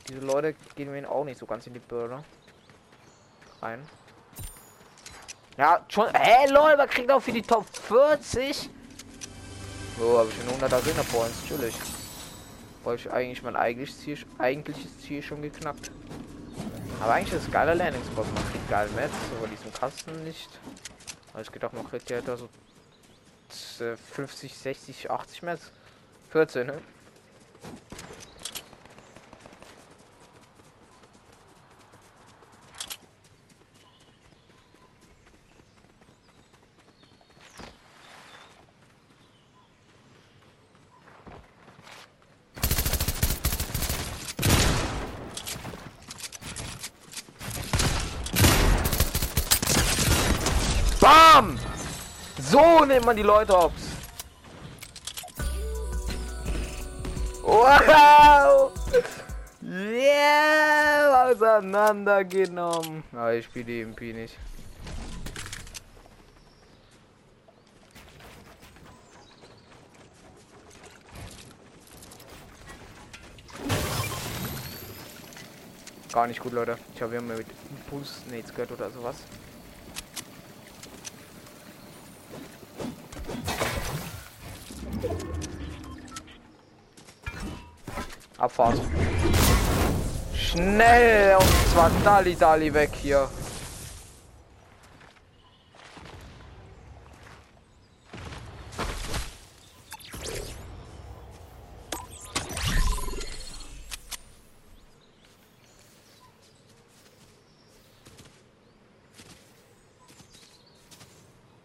Diese 0.07 0.19
Leute 0.19 0.55
gehen 0.75 0.91
mir 0.91 1.09
auch 1.09 1.23
nicht 1.23 1.39
so 1.39 1.45
ganz 1.45 1.65
in 1.67 1.73
die 1.73 1.79
Birne. 1.79 2.23
Rein. 3.61 3.87
Ja, 5.57 5.85
schon. 5.87 6.09
Hey, 6.13 6.49
lol, 6.49 6.75
man 6.75 6.89
kriegt 6.89 7.11
auch 7.11 7.21
für 7.21 7.31
die 7.31 7.41
Top 7.41 7.65
40. 7.75 8.69
So, 9.99 10.17
habe 10.17 10.29
ich 10.29 10.39
einen 10.39 10.59
100er 10.59 10.73
Arena 10.73 11.03
Points, 11.11 11.41
natürlich. 11.43 11.75
Weil 12.83 12.95
ich 12.95 13.11
eigentlich 13.11 13.43
mein 13.43 13.55
eigentliches 13.55 13.99
Ziel, 13.99 14.17
eigentliches 14.39 14.99
Ziel 14.99 15.21
schon 15.21 15.41
geknackt. 15.41 15.91
Aber 16.99 17.13
eigentlich 17.13 17.33
ist 17.33 17.43
es 17.43 17.51
geiler 17.51 17.75
Landing 17.75 18.01
Spot. 18.03 18.23
Man 18.23 18.51
kriegt 18.51 18.69
geil 18.69 18.89
Metz, 18.95 19.11
aber 19.37 19.47
diesen 19.47 19.71
Kasten 19.71 20.23
nicht. 20.23 20.49
Aber 21.31 21.41
ich 21.41 21.51
gedacht, 21.51 21.73
man 21.73 21.87
kriegt 21.87 22.09
ja 22.09 22.21
da 22.21 22.35
so 22.35 22.49
50, 23.49 24.49
60, 24.49 25.09
80 25.09 25.41
Metz. 25.43 25.71
14, 26.31 26.63
ne? 26.63 26.73
Bam! 51.03 51.59
So 52.39 52.82
nimmt 52.93 53.05
man 53.05 53.15
die 53.15 53.23
Leute 53.23 53.57
auf. 53.57 53.71
Wow! 57.41 58.71
Yeah! 59.61 61.31
Auseinandergenommen. 61.31 63.03
Ah, 63.15 63.31
ich 63.31 63.45
spiele 63.45 63.65
die 63.65 63.81
MP 63.81 64.13
nicht. 64.13 64.37
Gar 76.11 76.27
nicht 76.27 76.39
gut, 76.39 76.53
Leute. 76.53 76.77
Ich 76.93 77.01
habe 77.01 77.15
ja 77.15 77.21
mit 77.21 77.47
Impuls 77.71 78.21
nichts 78.29 78.51
gehört 78.51 78.71
oder 78.71 78.91
sowas. 78.91 79.15
Abfahrt. 88.43 88.77
Schnell! 90.35 91.37
Und 91.37 91.71
zwar 91.71 91.89
Dali 92.03 92.35
Dali 92.35 92.73
weg 92.73 92.89
hier. 93.01 93.29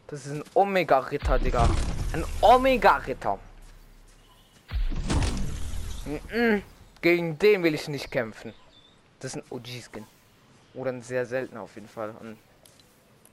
Das 0.06 0.24
ist 0.24 0.32
ein 0.32 0.44
Omega-Ritter, 0.54 1.38
Digga. 1.40 1.68
Ein 2.12 2.24
Omega-Ritter. 2.40 3.38
Gegen 7.00 7.38
den 7.38 7.62
will 7.62 7.74
ich 7.74 7.88
nicht 7.88 8.10
kämpfen. 8.10 8.54
Das 9.20 9.34
ist 9.34 9.42
ein 9.42 9.44
OG-Skin. 9.50 10.06
Oder 10.74 10.92
ein 10.92 11.02
sehr 11.02 11.26
seltener 11.26 11.62
auf 11.62 11.74
jeden 11.74 11.88
Fall. 11.88 12.14
Ein 12.20 12.38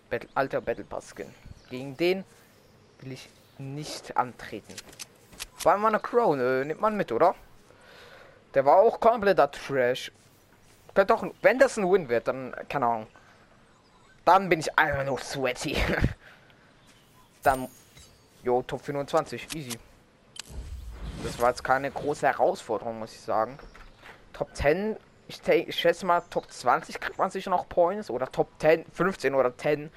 Battle, 0.09 0.29
alter 0.33 0.61
Battle 0.61 0.83
Pass 0.83 1.13
Skin. 1.15 1.33
Gegen 1.69 1.95
den 1.97 2.23
will 3.01 3.11
ich 3.13 3.29
nicht 3.57 4.15
antreten. 4.17 4.73
Allem 5.63 5.85
eine 5.85 5.99
Crown, 5.99 6.39
äh, 6.39 6.63
nimmt 6.63 6.79
man 6.79 6.95
mit, 6.95 7.11
oder? 7.11 7.33
Der 8.53 8.65
war 8.65 8.77
auch 8.77 8.99
kompletter 8.99 9.49
Trash. 9.49 10.11
Könnte 10.93 11.15
auch, 11.15 11.25
wenn 11.41 11.57
das 11.57 11.77
ein 11.77 11.91
Win 11.91 12.07
wird, 12.07 12.27
dann, 12.27 12.55
keine 12.69 12.85
Ahnung. 12.85 13.07
Dann 14.25 14.47
bin 14.47 14.59
ich 14.59 14.77
einfach 14.77 15.03
nur 15.03 15.19
sweaty. 15.19 15.75
dann, 17.43 17.67
jo, 18.43 18.61
Top 18.61 18.81
25, 18.81 19.55
easy. 19.55 19.79
Das 21.25 21.39
war 21.39 21.49
jetzt 21.49 21.63
keine 21.63 21.89
große 21.89 22.27
Herausforderung, 22.27 22.99
muss 22.99 23.13
ich 23.13 23.19
sagen. 23.19 23.57
Top 24.31 24.55
10, 24.55 24.95
ich, 25.27 25.41
ich 25.47 25.75
schätze 25.75 26.05
mal, 26.05 26.21
Top 26.29 26.51
20 26.51 26.99
kriegt 26.99 27.17
man 27.17 27.31
sicher 27.31 27.49
noch 27.49 27.67
Points. 27.67 28.11
Oder 28.11 28.31
Top 28.31 28.47
10, 28.59 28.85
15 28.93 29.33
oder 29.33 29.57
10. 29.57 29.91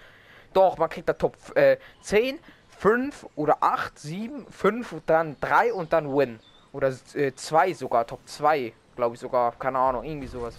Doch, 0.54 0.78
man 0.78 0.88
kriegt 0.88 1.08
da 1.08 1.12
Top 1.12 1.36
äh, 1.54 1.76
10, 2.00 2.38
5 2.78 3.26
oder 3.36 3.58
8, 3.60 3.98
7, 3.98 4.46
5 4.50 4.92
und 4.92 5.02
dann 5.10 5.36
3 5.40 5.74
und 5.74 5.92
dann 5.92 6.16
Win. 6.16 6.40
Oder 6.72 6.92
2 6.92 7.68
äh, 7.68 7.74
sogar, 7.74 8.06
Top 8.06 8.20
2, 8.24 8.72
glaube 8.96 9.14
ich 9.14 9.20
sogar. 9.20 9.52
Keine 9.58 9.78
Ahnung, 9.78 10.04
irgendwie 10.04 10.28
sowas. 10.28 10.58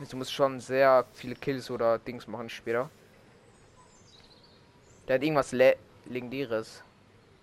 Du 0.00 0.16
musst 0.16 0.32
schon 0.32 0.58
sehr 0.58 1.04
viele 1.12 1.36
Kills 1.36 1.70
oder 1.70 1.98
Dings 1.98 2.26
machen 2.26 2.48
später. 2.48 2.90
Der 5.06 5.16
hat 5.16 5.22
irgendwas 5.22 5.52
Le 5.52 5.76
Legendäres. 6.06 6.82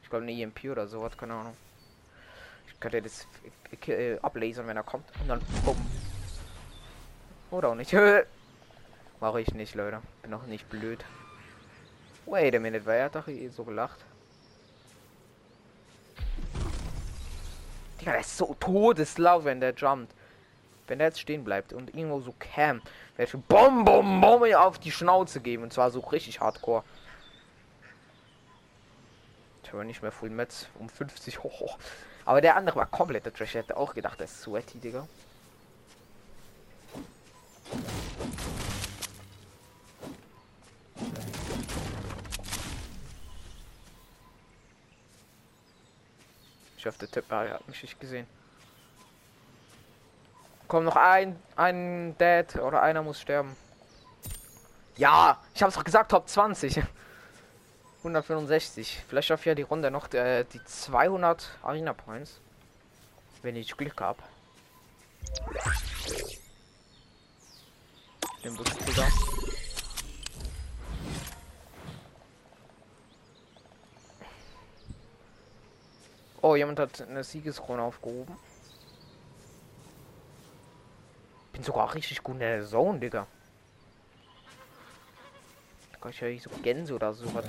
Ich 0.07 0.09
glaube 0.09 0.23
eine 0.23 0.31
EMP 0.31 0.63
oder 0.71 0.87
sowas, 0.87 1.17
keine 1.17 1.33
Ahnung. 1.33 1.57
Ich 2.65 2.79
könnte 2.79 3.01
das 3.01 3.27
äh, 3.89 4.17
ablesen, 4.21 4.65
wenn 4.65 4.77
er 4.77 4.83
kommt. 4.83 5.03
Und 5.19 5.27
dann 5.27 5.41
bumm. 5.65 5.75
Oder 7.51 7.67
auch 7.67 7.75
nicht. 7.75 7.93
Mache 9.19 9.41
ich 9.41 9.53
nicht, 9.53 9.75
Leute. 9.75 9.99
Bin 10.21 10.33
auch 10.33 10.45
nicht 10.45 10.69
blöd. 10.69 11.03
Wait 12.25 12.55
a 12.55 12.59
minute, 12.59 12.89
er 12.89 13.03
hat 13.03 13.15
doch 13.15 13.25
so 13.49 13.65
gelacht. 13.65 13.99
Digga, 17.99 18.13
der 18.13 18.21
ist 18.21 18.37
so 18.37 18.55
todeslaut, 18.61 19.43
wenn 19.43 19.59
der 19.59 19.73
jumpt. 19.73 20.13
Wenn 20.87 20.99
der 20.99 21.07
jetzt 21.07 21.19
stehen 21.19 21.43
bleibt 21.43 21.73
und 21.73 21.93
irgendwo 21.93 22.21
so 22.21 22.33
cam, 22.39 22.81
werde 23.17 23.29
ich 23.35 23.43
Bom 23.43 23.83
Bom 23.83 24.21
Bom 24.21 24.41
auf 24.53 24.79
die 24.79 24.91
Schnauze 24.91 25.41
geben. 25.41 25.63
Und 25.63 25.73
zwar 25.73 25.91
so 25.91 25.99
richtig 25.99 26.39
hardcore. 26.39 26.85
Ich 29.67 29.73
habe 29.73 29.83
nicht 29.83 30.01
mehr 30.01 30.13
Full 30.13 30.29
Metz 30.29 30.67
um 30.79 30.87
50 30.87 31.39
hoch. 31.43 31.77
Aber 32.23 32.39
der 32.39 32.55
andere 32.55 32.77
war 32.77 32.85
komplett 32.85 33.25
der 33.25 33.33
Trash. 33.33 33.55
hätte 33.55 33.75
auch 33.75 33.93
gedacht, 33.93 34.17
der 34.17 34.25
ist 34.25 34.41
sweaty, 34.41 34.79
Digga. 34.79 35.05
Ich 46.77 46.85
hoffe, 46.85 46.99
der 46.99 47.11
Typ 47.11 47.29
hat 47.29 47.67
mich 47.67 47.81
nicht 47.81 47.99
gesehen. 47.99 48.25
Komm, 50.69 50.85
noch 50.85 50.95
ein, 50.95 51.37
ein 51.57 52.15
Dad 52.17 52.55
oder 52.55 52.81
einer 52.81 53.01
muss 53.01 53.19
sterben. 53.19 53.57
Ja, 54.95 55.41
ich 55.53 55.61
hab's 55.61 55.75
doch 55.75 55.83
gesagt, 55.83 56.11
Top 56.11 56.29
20. 56.29 56.81
165. 57.99 59.03
Vielleicht 59.07 59.29
ich 59.29 59.45
ja 59.45 59.55
die 59.55 59.63
Runde 59.63 59.91
noch 59.91 60.11
äh, 60.13 60.43
die 60.45 60.63
200 60.63 61.57
Arena 61.63 61.93
Points. 61.93 62.39
Wenn 63.41 63.55
ich 63.55 63.75
Glück 63.75 63.99
habe. 64.01 64.21
Den 68.43 68.55
Buschkrieger. 68.55 69.07
Oh, 76.41 76.55
jemand 76.55 76.79
hat 76.79 77.01
eine 77.01 77.23
Siegeskrone 77.23 77.81
aufgehoben. 77.81 78.37
Bin 81.51 81.63
sogar 81.63 81.93
richtig 81.93 82.23
gut 82.23 82.35
in 82.35 82.39
der 82.39 82.65
Zone, 82.65 82.99
Digga. 82.99 83.27
Da 85.97 86.03
kann 86.03 86.11
ich 86.11 86.19
ja 86.21 86.27
nicht 86.27 86.43
so 86.43 86.51
Gänse 86.61 86.93
oder 86.93 87.11
so 87.11 87.25
was. 87.33 87.45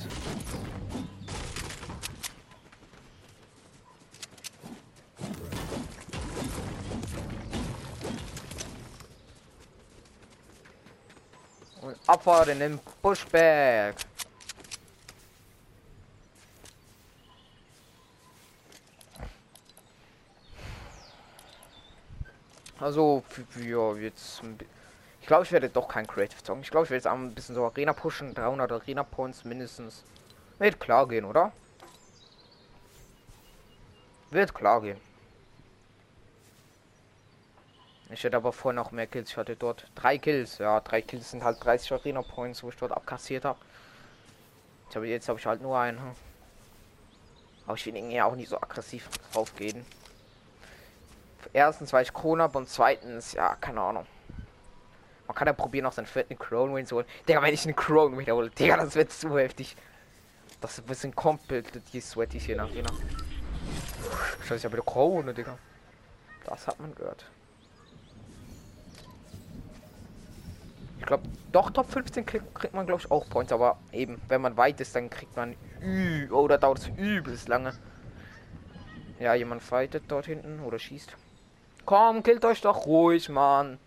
Und 11.82 11.96
abfahren 12.06 12.48
in 12.48 12.58
den 12.58 12.80
Buschberg. 13.02 13.96
Also, 22.80 23.22
ja, 23.60 23.94
jetzt. 23.96 24.40
Ich 24.40 24.77
glaube, 25.28 25.44
ich 25.44 25.52
werde 25.52 25.68
doch 25.68 25.86
kein 25.86 26.06
Creative 26.06 26.44
Song. 26.44 26.60
Ich 26.60 26.70
glaube, 26.70 26.84
ich 26.84 26.90
werde 26.90 26.98
jetzt 26.98 27.06
ein 27.06 27.34
bisschen 27.34 27.54
so 27.54 27.64
Arena 27.64 27.92
pushen. 27.92 28.34
300 28.34 28.72
Arena 28.72 29.04
Points 29.04 29.44
mindestens. 29.44 30.02
Wird 30.58 30.80
klar 30.80 31.06
gehen, 31.06 31.24
oder? 31.24 31.52
Wird 34.30 34.52
klar 34.52 34.80
gehen. 34.80 35.00
Ich 38.10 38.24
hätte 38.24 38.36
aber 38.36 38.52
vorher 38.52 38.82
noch 38.82 38.90
mehr 38.90 39.06
Kills. 39.06 39.30
Ich 39.30 39.36
hatte 39.36 39.54
dort 39.54 39.86
drei 39.94 40.18
Kills. 40.18 40.58
Ja, 40.58 40.80
drei 40.80 41.02
Kills 41.02 41.30
sind 41.30 41.44
halt 41.44 41.62
30 41.62 41.92
Arena 41.92 42.22
Points, 42.22 42.62
wo 42.64 42.70
ich 42.70 42.76
dort 42.76 42.92
abkassiert 42.92 43.44
habe. 43.44 43.58
Ich 44.90 44.96
habe 44.96 45.06
jetzt 45.06 45.28
habe 45.28 45.38
ich 45.38 45.46
halt 45.46 45.62
nur 45.62 45.78
einen. 45.78 46.00
Aber 47.66 47.76
ich 47.76 47.86
will 47.86 47.94
irgendwie 47.94 48.20
auch 48.20 48.34
nicht 48.34 48.48
so 48.48 48.56
aggressiv 48.56 49.08
drauf 49.32 49.54
gehen 49.54 49.84
erstens, 51.52 51.92
weil 51.92 52.02
ich 52.02 52.12
Krone 52.12 52.42
habe 52.42 52.58
und 52.58 52.68
zweitens, 52.68 53.32
ja, 53.32 53.54
keine 53.56 53.80
Ahnung. 53.80 54.06
Man 55.28 55.34
kann 55.34 55.46
ja 55.46 55.52
probieren, 55.52 55.84
noch 55.84 55.92
seinen 55.92 56.06
vierten 56.06 56.38
Crown 56.38 56.74
Win 56.74 56.86
zu 56.86 56.96
holen. 56.96 57.06
Digga, 57.28 57.42
wenn 57.42 57.54
ich 57.54 57.64
einen 57.64 57.76
Crown 57.76 58.18
wiederhole, 58.18 58.50
Digga, 58.50 58.78
das 58.78 58.94
wird 58.96 59.12
zu 59.12 59.38
heftig. 59.38 59.76
Das 60.60 60.78
ist 60.78 61.04
ein 61.04 61.14
komplett 61.14 61.66
die 61.92 62.00
Sweaty 62.00 62.40
hier 62.40 62.56
nach 62.56 62.70
Arena. 62.70 62.88
Scheiße, 64.44 64.66
ja 64.66 64.72
wieder 64.72 64.82
Krone, 64.82 65.34
Digga. 65.34 65.58
Das 66.46 66.66
hat 66.66 66.80
man 66.80 66.94
gehört. 66.94 67.26
Ich 70.98 71.06
glaube, 71.06 71.28
doch 71.52 71.70
Top 71.70 71.90
15 71.90 72.26
kriegt, 72.26 72.74
man, 72.74 72.86
glaube 72.86 73.02
ich, 73.04 73.10
auch 73.10 73.28
Points. 73.28 73.52
Aber 73.52 73.78
eben, 73.92 74.20
wenn 74.28 74.40
man 74.40 74.56
weit 74.56 74.80
ist, 74.80 74.96
dann 74.96 75.10
kriegt 75.10 75.36
man... 75.36 75.54
Oder 76.30 76.58
dauert 76.58 76.78
es 76.78 76.88
übelst 76.96 77.48
lange. 77.48 77.74
Ja, 79.20 79.34
jemand 79.34 79.62
fightet 79.62 80.04
dort 80.08 80.26
hinten 80.26 80.60
oder 80.60 80.78
schießt. 80.78 81.12
Komm, 81.84 82.22
killt 82.22 82.44
euch 82.44 82.62
doch 82.62 82.86
ruhig, 82.86 83.28
Mann. 83.28 83.78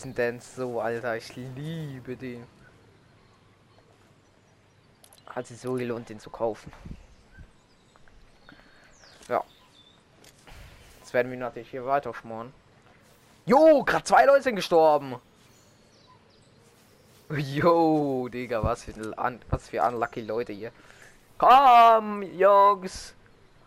Diesen 0.00 0.14
Dance 0.14 0.56
so, 0.56 0.80
Alter. 0.80 1.16
Ich 1.16 1.36
liebe 1.36 2.16
den. 2.16 2.46
Hat 5.26 5.46
sich 5.46 5.60
so 5.60 5.74
gelohnt, 5.74 6.08
den 6.08 6.18
zu 6.18 6.30
kaufen. 6.30 6.72
Ja. 9.28 9.44
Jetzt 10.98 11.12
werden 11.12 11.30
wir 11.30 11.38
natürlich 11.38 11.70
hier 11.70 11.84
weiter 11.84 12.14
schmoren. 12.14 12.52
Jo, 13.44 13.84
gerade 13.84 14.04
zwei 14.04 14.24
Leute 14.24 14.42
sind 14.42 14.56
gestorben. 14.56 15.16
Jo, 17.28 18.28
Digga, 18.28 18.64
was 18.64 18.84
für, 18.84 18.94
was 19.50 19.68
für 19.68 19.82
unlucky 19.82 20.22
Leute 20.22 20.52
hier. 20.52 20.72
Komm, 21.36 22.22
Jungs. 22.22 23.14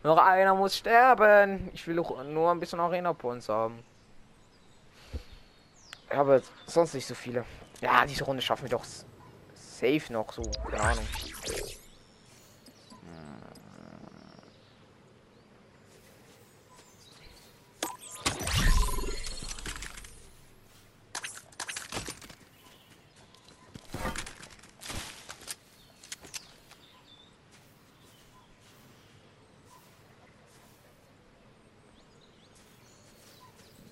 Noch 0.01 0.17
einer 0.17 0.55
muss 0.55 0.75
sterben. 0.75 1.69
Ich 1.73 1.87
will 1.87 1.95
nur 1.95 2.51
ein 2.51 2.59
bisschen 2.59 2.79
Arena 2.79 3.13
Points 3.13 3.47
haben. 3.47 3.83
Aber 6.13 6.41
sonst 6.65 6.93
nicht 6.93 7.07
so 7.07 7.15
viele. 7.15 7.45
Ja, 7.81 8.05
diese 8.05 8.23
Runde 8.23 8.41
schaffen 8.41 8.63
wir 8.63 8.69
doch 8.69 8.85
safe 9.53 10.11
noch 10.11 10.31
so. 10.31 10.43
Keine 10.69 10.83
Ahnung. 10.83 11.07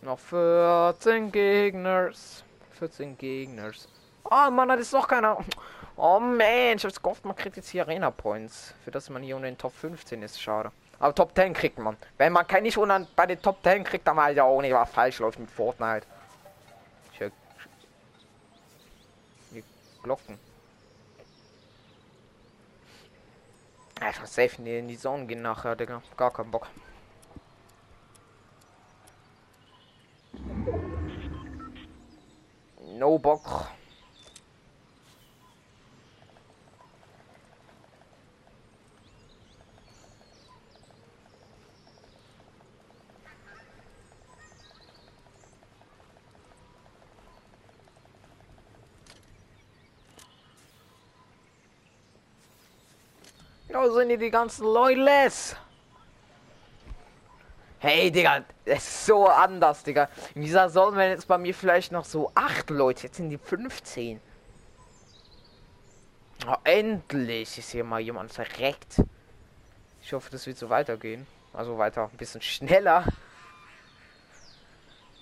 Noch 0.02 0.18
14 0.18 1.32
Gegners. 1.32 2.44
14 2.80 3.18
Gegners. 3.18 3.88
Oh 4.24 4.50
Mann, 4.50 4.70
das 4.70 4.82
ist 4.82 4.94
doch 4.94 5.08
keiner. 5.08 5.38
Oh 5.96 6.20
man, 6.20 6.78
ich 6.78 6.84
hab's 6.84 7.02
gehofft, 7.02 7.26
man 7.26 7.36
kriegt 7.36 7.58
jetzt 7.58 7.70
hier 7.70 7.84
Arena 7.84 8.10
Points. 8.10 8.74
Für 8.84 8.90
das 8.92 9.10
man 9.10 9.22
hier 9.22 9.36
unter 9.36 9.48
den 9.48 9.58
Top 9.58 9.74
15 9.74 10.24
ist. 10.24 10.42
Schade. 10.42 10.72
Aber 10.98 11.14
Top 11.14 11.36
10 11.36 11.54
kriegt 11.54 11.78
man. 11.78 11.98
Wenn 12.18 12.34
man 12.34 12.48
kein 12.48 12.64
nicht 12.64 12.78
unter 12.78 13.06
bei 13.16 13.28
den 13.28 13.42
Top 13.42 13.58
10 13.64 13.84
kriegt, 13.84 14.08
dann 14.08 14.18
weiß 14.18 14.36
ja 14.36 14.44
auch 14.44 14.62
nicht, 14.62 14.74
was 14.74 14.90
falsch 14.90 15.20
läuft 15.20 15.38
mit 15.38 15.52
Fortnite. 15.52 16.08
Höre 17.18 17.32
die 19.52 19.64
Glocken. 20.02 20.40
Einfach 24.00 24.26
safe 24.26 24.62
in 24.64 24.88
die 24.88 24.98
Zone 24.98 25.28
gehen 25.28 25.44
nachher, 25.44 25.76
Digga. 25.76 26.02
Gar 26.18 26.32
keinen 26.32 26.50
Bock. 26.50 26.68
No 33.02 33.18
Bock. 33.18 33.66
Ja, 53.68 53.90
sind 53.90 54.10
hier 54.10 54.20
die 54.20 54.30
ganzen 54.30 54.64
Leute. 54.64 55.61
Hey, 57.84 58.12
Digga, 58.12 58.44
es 58.64 58.88
ist 58.88 59.06
so 59.08 59.26
anders, 59.26 59.82
Digga. 59.82 60.08
In 60.36 60.44
dieser 60.44 60.70
Saison 60.70 60.96
wären 60.96 61.10
jetzt 61.10 61.28
bei 61.28 61.40
mir 61.40 61.52
vielleicht 61.52 61.92
noch 61.92 62.06
so 62.06 62.32
acht 62.36 62.70
Leute. 62.70 63.08
Jetzt 63.08 63.16
sind 63.16 63.32
die 63.32 63.40
15. 63.40 64.22
Oh, 66.48 66.56
endlich 66.64 67.58
ist 67.58 67.72
hier 67.72 67.84
mal 67.84 68.00
jemand 68.00 68.32
verreckt. 68.32 69.02
Ich 70.04 70.14
hoffe, 70.14 70.30
das 70.30 70.46
wird 70.46 70.60
so 70.60 70.70
weitergehen. 70.70 71.26
Also 71.54 71.80
weiter, 71.80 72.08
ein 72.14 72.18
bisschen 72.18 72.44
schneller. 72.44 73.04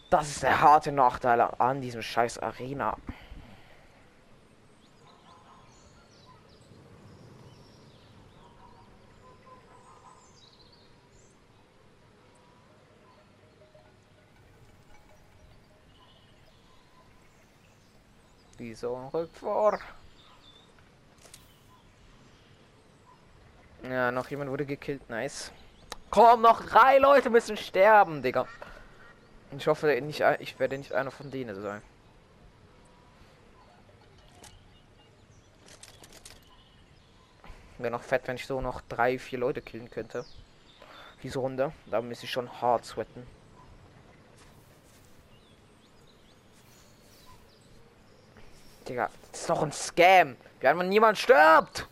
Das 0.10 0.28
ist 0.28 0.44
der 0.44 0.60
harte 0.60 0.92
Nachteil 0.92 1.40
an 1.40 1.80
diesem 1.80 2.02
scheiß 2.02 2.40
Arena. 2.40 2.98
Wieso 18.70 19.08
rückt 19.12 19.36
vor? 19.36 19.80
Ja, 23.82 24.12
noch 24.12 24.30
jemand 24.30 24.52
wurde 24.52 24.68
gekillt. 24.68 25.10
Nice. 25.10 25.52
Komm, 26.12 26.44
noch 26.44 26.64
drei 26.64 27.00
Leute 27.00 27.32
müssen 27.32 27.58
sterben, 27.58 28.22
Digga. 28.22 28.48
Ich 29.58 29.66
hoffe, 29.66 30.00
nicht, 30.02 30.24
ich 30.38 30.60
werde 30.60 30.78
nicht 30.78 30.94
einer 30.94 31.10
von 31.10 31.32
denen 31.32 31.60
sein. 31.60 31.82
Wäre 37.80 37.90
noch 37.90 38.04
fett, 38.04 38.28
wenn 38.28 38.36
ich 38.36 38.46
so 38.46 38.62
noch 38.62 38.82
drei, 38.82 39.18
vier 39.18 39.40
Leute 39.40 39.64
killen 39.64 39.90
könnte. 39.90 40.26
Diese 41.24 41.40
Runde. 41.40 41.74
Da 41.88 42.04
müsste 42.04 42.26
ich 42.26 42.32
schon 42.32 42.62
hart 42.62 42.86
sweaten. 42.86 43.26
Digga, 48.90 49.10
das 49.32 49.42
ist 49.42 49.50
doch 49.50 49.62
ein 49.62 49.72
Scam. 49.72 50.36
Wie 50.60 50.68
einfach 50.68 50.84
niemand 50.84 51.18
stirbt. 51.18 51.88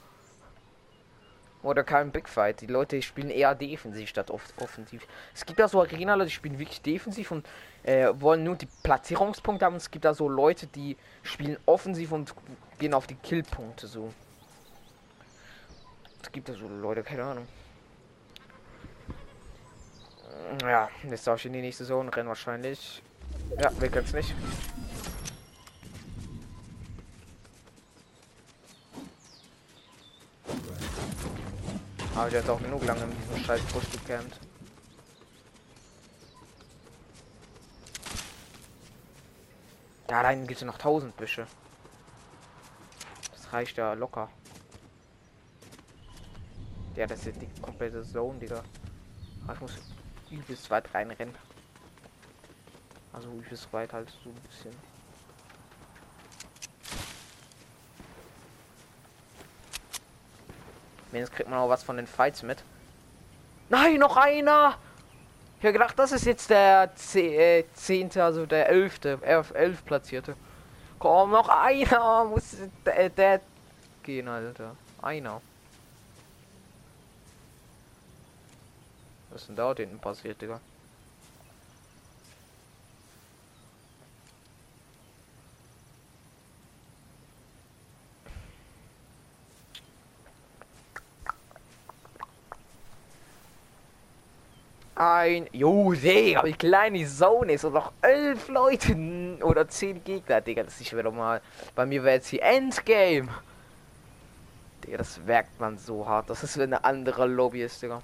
Oder 1.64 1.84
kein 1.84 2.12
Big 2.12 2.30
Fight. 2.30 2.62
Die 2.62 2.68
Leute 2.68 3.02
spielen 3.02 3.30
eher 3.30 3.54
defensiv 3.56 4.10
statt 4.10 4.32
oft 4.32 4.54
offensiv. 4.62 5.06
Es 5.34 5.46
gibt 5.46 5.60
da 5.60 5.68
so 5.68 5.82
Arena, 5.82 6.18
die 6.24 6.32
spielen 6.32 6.60
wirklich 6.60 6.82
defensiv 6.82 7.32
und 7.32 7.48
äh, 7.84 8.10
wollen 8.14 8.44
nur 8.44 8.56
die 8.56 8.68
Platzierungspunkte 8.84 9.66
haben. 9.66 9.76
Es 9.76 9.92
gibt 9.92 10.06
da 10.06 10.14
so 10.14 10.30
Leute, 10.30 10.68
die 10.68 10.98
spielen 11.24 11.58
offensiv 11.66 12.12
und 12.12 12.34
gehen 12.80 12.94
auf 12.94 13.08
die 13.08 13.16
Killpunkte 13.16 13.88
so. 13.88 14.14
Es 16.22 16.32
gibt 16.32 16.50
da 16.50 16.54
so 16.54 16.68
Leute, 16.68 17.04
keine 17.04 17.24
Ahnung. 17.24 17.48
Ja, 20.62 20.90
jetzt 21.10 21.28
darf 21.28 21.40
ich 21.40 21.46
in 21.48 21.54
die 21.54 21.62
nächste 21.62 21.86
Zone 21.86 22.16
rennen 22.16 22.30
wahrscheinlich. 22.30 23.02
Ja, 23.60 23.72
wir 23.80 23.90
können 23.90 24.06
es 24.06 24.14
nicht. 24.14 24.34
Aber 32.18 32.32
der 32.32 32.42
hat 32.42 32.50
auch 32.50 32.60
genug 32.60 32.84
lange 32.84 33.04
in 33.04 33.12
diesem 33.12 33.44
scheiß 33.46 33.62
Busch 33.66 33.92
gecampt. 33.92 34.40
Da 40.08 40.22
rein 40.22 40.48
gibt 40.48 40.60
es 40.60 40.66
noch 40.66 40.74
1000 40.74 41.16
Büsche. 41.16 41.46
Das 43.32 43.54
reicht 43.54 43.78
ja 43.78 43.94
locker. 43.94 44.32
Ja, 46.96 47.06
das 47.06 47.28
ist 47.28 47.40
die 47.40 47.62
komplette 47.62 48.02
Zone, 48.02 48.40
Digga. 48.40 48.64
Aber 49.44 49.54
ich 49.54 49.62
muss 49.62 49.74
übelst 50.32 50.72
weit 50.72 50.92
reinrennen. 50.96 51.36
Also 53.14 53.30
übelst 53.30 53.72
weit 53.72 53.94
halt 53.94 54.10
so 54.24 54.30
ein 54.30 54.42
bisschen. 54.42 54.97
Wenigstens 61.12 61.36
kriegt 61.36 61.50
man 61.50 61.60
auch 61.60 61.70
was 61.70 61.84
von 61.84 61.98
den 61.98 62.08
Fights 62.08 62.44
mit. 62.44 62.64
Nein, 63.70 64.00
noch 64.00 64.18
einer! 64.18 64.78
Ich 65.60 65.64
habe 65.64 65.74
gedacht, 65.74 65.98
das 65.98 66.12
ist 66.12 66.26
jetzt 66.26 66.50
der 66.50 66.92
äh, 67.16 67.64
zehnte, 67.74 68.24
also 68.24 68.46
der 68.46 68.70
elfte, 68.70 69.20
elf, 69.24 69.52
elf 69.56 69.84
platzierte. 69.86 70.36
Komm, 71.00 71.32
noch 71.32 71.50
einer! 71.50 72.26
Muss 72.26 72.58
der, 72.86 73.10
der 73.10 73.42
gehen, 74.04 74.28
Alter. 74.28 74.76
Einer. 75.02 75.42
Was 79.30 79.42
ist 79.42 79.48
denn 79.50 79.56
da 79.56 79.74
hinten 79.76 80.00
passiert, 80.00 80.42
Digga? 80.42 80.60
Ein. 94.98 95.48
Jo, 95.52 95.94
Digga, 95.94 96.44
wie 96.44 96.54
klein 96.54 96.94
die 96.94 97.06
Zone 97.06 97.54
ist. 97.54 97.64
Und 97.66 97.74
noch 97.74 97.92
elf 98.02 98.48
Leute 98.48 98.96
oder 99.42 99.68
zehn 99.68 100.04
Gegner, 100.04 100.42
Digga. 100.42 100.64
Das 100.64 100.80
ist 100.82 100.96
wieder 100.96 101.12
mal. 101.12 101.42
Bei 101.76 101.86
mir 101.86 102.04
wäre 102.04 102.16
jetzt 102.16 102.28
hier 102.28 102.44
Endgame. 102.44 103.30
Digga, 104.84 104.98
das 104.98 105.20
merkt 105.26 105.60
man 105.60 105.78
so 105.78 106.08
hart. 106.08 106.30
Das 106.30 106.44
ist, 106.44 106.58
wenn 106.58 106.74
eine 106.74 106.84
andere 106.84 107.26
Lobby 107.26 107.64
ist, 107.64 107.82
Digga. 107.82 108.02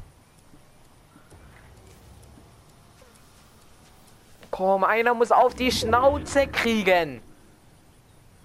Komm, 4.52 4.84
einer 4.84 5.16
muss 5.16 5.32
auf 5.32 5.56
die 5.56 5.72
Schnauze 5.72 6.48
kriegen. 6.48 7.22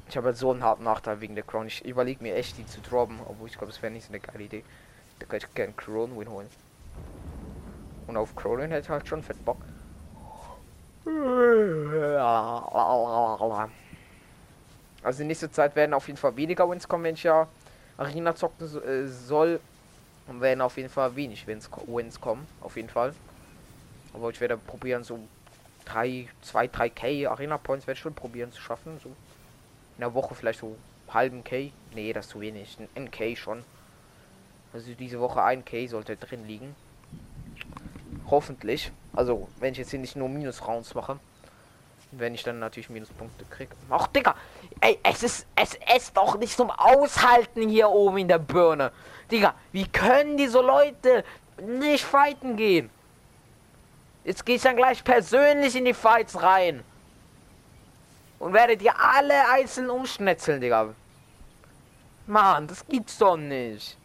Ich 0.08 0.16
habe 0.16 0.32
so 0.32 0.52
einen 0.52 0.64
harten 0.64 0.84
Nachteil 0.84 1.20
wegen 1.20 1.34
der 1.34 1.44
Crown. 1.44 1.66
Ich 1.66 1.84
überlege 1.84 2.22
mir 2.22 2.34
echt, 2.34 2.56
die 2.56 2.64
zu 2.64 2.80
droppen. 2.80 3.20
Obwohl 3.28 3.48
ich 3.48 3.58
glaube, 3.58 3.70
es 3.70 3.82
wäre 3.82 3.92
nicht 3.92 4.06
so 4.06 4.12
eine 4.12 4.20
geile 4.20 4.44
Idee. 4.44 4.64
Da 5.18 5.26
kann 5.26 5.36
ich 5.36 5.54
gerne 5.54 5.74
Crown 5.74 6.18
Win 6.18 6.30
holen. 6.30 6.48
Und 8.08 8.16
auf 8.16 8.34
Crowlin 8.34 8.70
hätte 8.70 8.88
halt 8.88 9.06
schon 9.06 9.22
fett 9.22 9.42
Bock. 9.44 9.58
Also 15.02 15.22
in 15.22 15.28
nächster 15.28 15.52
Zeit 15.52 15.76
werden 15.76 15.94
auf 15.94 16.06
jeden 16.08 16.18
Fall 16.18 16.34
weniger 16.36 16.68
Wins 16.68 16.88
kommen, 16.88 17.04
wenn 17.04 17.14
ich 17.14 17.22
ja 17.22 17.46
Arena 17.98 18.34
zocken 18.34 18.66
äh, 18.82 19.06
soll. 19.06 19.60
Und 20.26 20.40
werden 20.40 20.60
auf 20.60 20.76
jeden 20.76 20.90
Fall 20.90 21.14
wenig 21.16 21.46
Wins, 21.46 21.70
kommen. 21.70 22.46
Auf 22.60 22.76
jeden 22.76 22.88
Fall. 22.88 23.14
Aber 24.12 24.30
ich 24.30 24.40
werde 24.40 24.56
probieren, 24.56 25.04
so 25.04 25.20
3, 25.86 26.28
2, 26.42 26.68
3 26.68 26.90
K 26.90 27.26
Arena 27.26 27.56
Points 27.56 27.86
werde 27.86 27.96
ich 27.96 28.02
schon 28.02 28.14
probieren 28.14 28.52
zu 28.52 28.60
schaffen. 28.60 28.98
So 29.02 29.08
in 29.08 30.00
der 30.00 30.14
Woche 30.14 30.34
vielleicht 30.34 30.60
so 30.60 30.76
halben 31.08 31.44
K. 31.44 31.72
Nee, 31.94 32.12
das 32.12 32.26
ist 32.26 32.32
zu 32.32 32.40
wenig. 32.40 32.78
Ein 32.94 33.04
NK 33.04 33.36
schon. 33.36 33.64
Also 34.72 34.92
diese 34.94 35.20
Woche 35.20 35.42
ein 35.42 35.64
K 35.64 35.86
sollte 35.86 36.16
drin 36.16 36.46
liegen. 36.46 36.74
Hoffentlich. 38.30 38.92
Also, 39.14 39.48
wenn 39.58 39.72
ich 39.72 39.78
jetzt 39.78 39.90
hier 39.90 39.98
nicht 39.98 40.16
nur 40.16 40.28
Minus-Rounds 40.28 40.94
mache. 40.94 41.18
Wenn 42.10 42.34
ich 42.34 42.42
dann 42.42 42.58
natürlich 42.58 42.88
Minuspunkte 42.88 43.44
kriege. 43.50 43.74
Ach, 43.90 44.06
Digga! 44.06 44.34
Ey, 44.80 44.98
es 45.02 45.22
ist, 45.22 45.46
es 45.56 45.76
ist 45.94 46.16
doch 46.16 46.38
nicht 46.38 46.56
zum 46.56 46.70
Aushalten 46.70 47.68
hier 47.68 47.90
oben 47.90 48.18
in 48.18 48.28
der 48.28 48.38
Birne. 48.38 48.92
Digga, 49.30 49.54
wie 49.72 49.86
können 49.86 50.38
diese 50.38 50.60
Leute 50.60 51.22
nicht 51.62 52.04
fighten 52.04 52.56
gehen? 52.56 52.88
Jetzt 54.24 54.46
gehe 54.46 54.56
ich 54.56 54.62
dann 54.62 54.76
gleich 54.76 55.04
persönlich 55.04 55.76
in 55.76 55.84
die 55.84 55.92
Fights 55.92 56.42
rein. 56.42 56.82
Und 58.38 58.54
werdet 58.54 58.80
ihr 58.80 58.98
alle 58.98 59.50
einzeln 59.50 59.90
umschnetzeln, 59.90 60.60
Digga. 60.62 60.94
Mann, 62.26 62.68
das 62.68 62.86
gibt's 62.86 63.18
doch 63.18 63.36
nicht. 63.36 63.97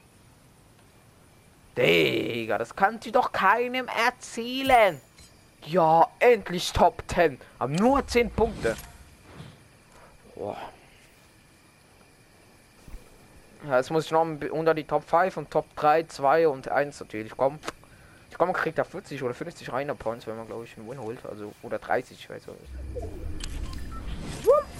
Digga, 1.77 2.57
das 2.57 2.75
kann 2.75 3.01
sie 3.01 3.12
doch 3.12 3.31
keinem 3.31 3.88
erzählen. 3.88 5.01
Ja, 5.65 6.07
endlich 6.19 6.71
Top 6.71 7.03
10. 7.07 7.39
Aber 7.57 7.71
nur 7.71 8.05
10 8.05 8.29
Punkte. 8.31 8.75
Boah. 10.36 10.57
Ja, 13.67 13.77
jetzt 13.77 13.91
muss 13.91 14.05
ich 14.05 14.12
noch 14.12 14.27
unter 14.51 14.73
die 14.73 14.83
Top 14.83 15.07
5 15.07 15.38
und 15.38 15.49
Top 15.49 15.65
3, 15.75 16.03
2 16.03 16.47
und 16.49 16.67
1 16.67 16.99
natürlich 16.99 17.36
kommen. 17.36 17.59
Ich 18.29 18.38
komme, 18.38 18.51
kriegt 18.51 18.77
da 18.77 18.83
40 18.83 19.23
oder 19.23 19.33
50 19.33 19.71
reiner 19.71 19.95
Points, 19.95 20.27
wenn 20.27 20.36
man 20.36 20.47
glaube 20.47 20.65
ich 20.65 20.77
einen 20.77 20.89
Win 20.89 20.99
holt. 20.99 21.25
Also, 21.25 21.53
oder 21.62 21.79
30, 21.79 22.19
ich 22.19 22.29
weiß 22.29 22.47
nicht. 22.47 22.71
Digga. 24.43 24.72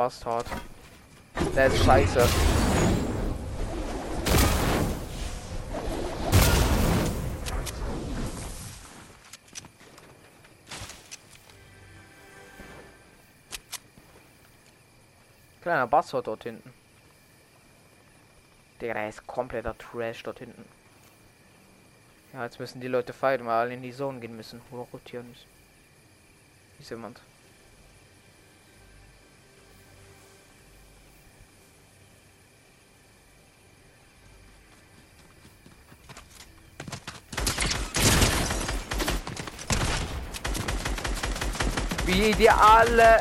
Bastard. 0.00 0.46
Der 1.54 1.66
ist 1.66 1.84
scheiße. 1.84 2.26
Kleiner 15.60 15.86
Bastard 15.86 16.26
dort 16.26 16.44
hinten. 16.44 16.72
Der 18.80 19.06
ist 19.06 19.26
kompletter 19.26 19.76
Trash 19.76 20.22
dort 20.22 20.38
hinten. 20.38 20.64
Ja, 22.32 22.44
jetzt 22.44 22.58
müssen 22.58 22.80
die 22.80 22.88
Leute 22.88 23.12
fighten, 23.12 23.44
weil 23.44 23.52
alle 23.52 23.74
in 23.74 23.82
die 23.82 23.92
Zone 23.92 24.18
gehen 24.18 24.34
müssen. 24.34 24.62
Oder 24.70 24.86
rotieren 24.94 25.28
müssen. 25.28 25.48
Ist 26.78 26.88
jemand. 26.88 27.20
Wie 42.20 42.34
die 42.34 42.50
alle 42.50 43.18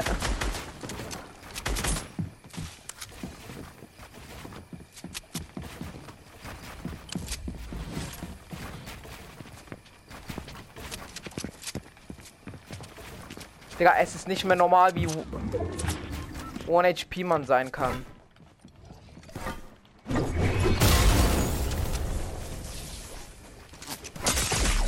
Digga, 13.80 13.94
es 14.02 14.16
ist 14.16 14.28
nicht 14.28 14.44
mehr 14.44 14.58
normal, 14.58 14.94
wie 14.96 15.08
1 15.08 17.00
HP 17.00 17.24
man 17.24 17.46
sein 17.46 17.72
kann. 17.72 18.06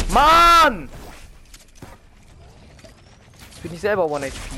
Mann! 0.10 0.90
Bin 3.72 3.78
ich 3.78 3.82
selber 3.84 4.04
1 4.14 4.26
HP. 4.26 4.58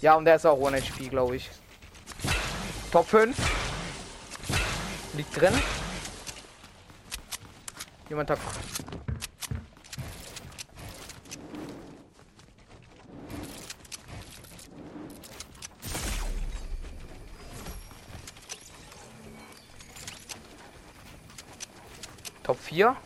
Ja, 0.00 0.14
und 0.14 0.24
der 0.24 0.36
ist 0.36 0.46
auch 0.46 0.64
1 0.64 0.88
HP, 0.88 1.08
glaube 1.08 1.34
ich. 1.34 1.50
Top 2.92 3.08
5. 3.08 3.36
Liegt 5.14 5.40
drin. 5.40 5.52
Jemand 8.08 8.30
hat 8.30 8.38
Top 22.44 22.60
4. 22.60 22.96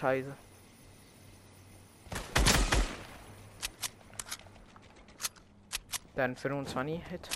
Scheiße. 0.00 0.34
Dann 6.16 6.36
25 6.36 7.02
Hit. 7.10 7.28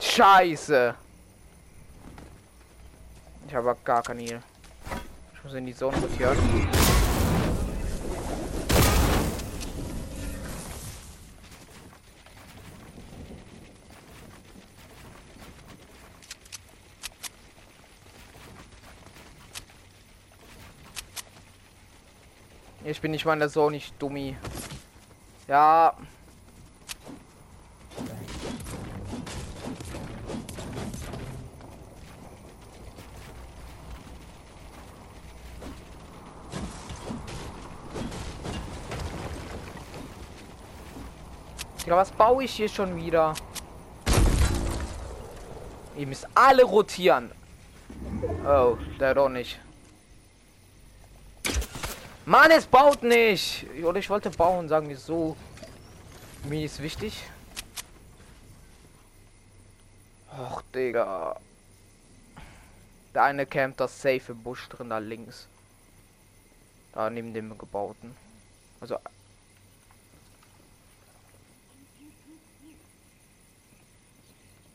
Scheiße. 0.00 0.96
Ich 3.46 3.54
habe 3.54 3.76
gar 3.84 4.02
keine 4.02 4.22
Heal. 4.22 4.42
Ich 5.34 5.44
muss 5.44 5.54
in 5.54 5.66
die 5.66 5.74
Zone 5.74 5.96
rotieren. 5.98 6.75
Ich 22.96 23.02
bin 23.02 23.10
nicht 23.10 23.26
mal 23.26 23.34
in 23.34 23.40
der 23.40 23.50
Zone, 23.50 23.76
nicht 23.76 23.92
dummi. 24.00 24.34
Ja. 25.48 25.92
Ja, 41.84 41.96
was 41.96 42.10
baue 42.12 42.44
ich 42.44 42.52
hier 42.52 42.70
schon 42.70 42.96
wieder? 42.96 43.34
Ihr 45.98 46.06
müsst 46.06 46.26
alle 46.34 46.64
rotieren. 46.64 47.30
Oh, 48.46 48.78
der 48.98 49.14
doch 49.14 49.28
nicht. 49.28 49.60
Mann, 52.26 52.50
es 52.50 52.66
baut 52.66 53.04
nicht. 53.04 53.64
Oder 53.84 54.00
ich 54.00 54.10
wollte 54.10 54.30
bauen, 54.30 54.68
sagen 54.68 54.88
wir 54.88 54.96
so. 54.96 55.36
Mir 56.42 56.64
ist 56.64 56.82
wichtig. 56.82 57.22
Och, 60.36 60.60
Digga. 60.74 61.38
Der 63.14 63.22
eine 63.22 63.46
campt 63.46 63.78
das 63.78 64.02
safe 64.02 64.34
Busch 64.34 64.68
drin, 64.68 64.90
da 64.90 64.98
links. 64.98 65.46
Da 66.92 67.08
neben 67.10 67.32
dem 67.32 67.56
gebauten. 67.56 68.16
Also. 68.80 68.98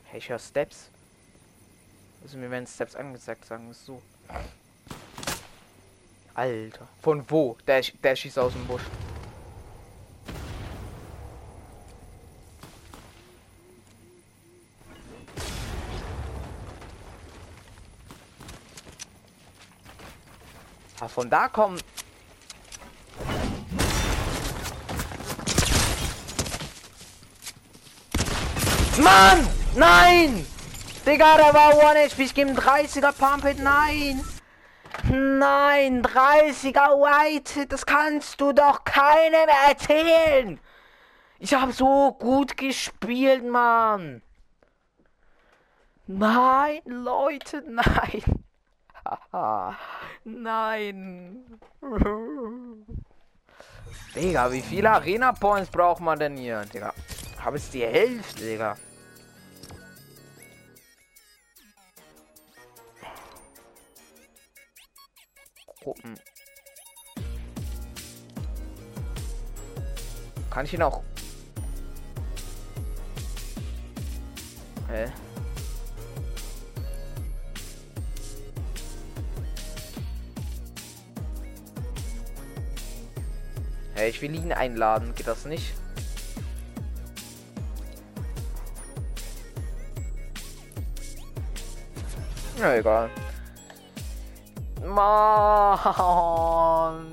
Hey, 0.05 0.19
ich 0.19 0.29
höre 0.29 0.39
Steps. 0.39 0.89
Also 2.23 2.37
mir 2.37 2.49
werden 2.49 2.65
Steps 2.65 2.95
angezeigt, 2.95 3.43
sagen 3.43 3.67
wir 3.67 3.73
so. 3.73 4.01
Alter. 6.33 6.87
Von 7.01 7.23
wo? 7.29 7.57
Der, 7.67 7.81
der 7.81 8.15
schießt 8.15 8.39
aus 8.39 8.53
dem 8.53 8.65
Busch. 8.65 8.83
Ah, 20.99 21.07
von 21.07 21.29
da 21.29 21.47
kommen. 21.47 21.79
Mann! 29.01 29.47
Nein! 29.75 30.45
Digga, 31.07 31.37
der 31.37 31.53
war 31.55 31.75
One 31.75 32.05
HP. 32.05 32.23
Ich 32.23 32.35
gebe 32.35 32.51
30er 32.51 33.11
Pump 33.13 33.45
It. 33.45 33.57
Nein! 33.57 34.23
Nein, 35.13 36.03
30er 36.03 36.95
White, 36.95 37.67
das 37.67 37.85
kannst 37.85 38.39
du 38.39 38.53
doch 38.53 38.85
keinem 38.85 39.49
erzählen. 39.67 40.57
Ich 41.37 41.53
habe 41.53 41.73
so 41.73 42.13
gut 42.13 42.55
gespielt, 42.55 43.43
Mann. 43.43 44.21
Nein, 46.07 46.79
Leute, 46.85 47.61
nein. 47.67 48.23
nein. 50.23 51.59
Digga, 54.15 54.49
wie 54.49 54.61
viele 54.61 54.91
Arena 54.91 55.33
Points 55.33 55.69
braucht 55.69 55.99
man 55.99 56.19
denn 56.19 56.37
hier? 56.37 56.63
Digga, 56.73 56.93
habe 57.43 57.57
es 57.57 57.69
die 57.69 57.85
Hälfte, 57.85 58.45
Digga. 58.45 58.77
Gruppen. 65.81 66.15
Kann 70.51 70.65
ich 70.65 70.73
ihn 70.73 70.81
auch... 70.83 71.01
Hä? 74.89 75.11
Hey, 83.95 84.09
ich 84.09 84.21
will 84.21 84.35
ihn 84.35 84.51
einladen. 84.51 85.15
Geht 85.15 85.27
das 85.27 85.45
nicht? 85.45 85.73
Ja, 92.59 92.75
egal. 92.75 93.09
Mann, 94.83 95.85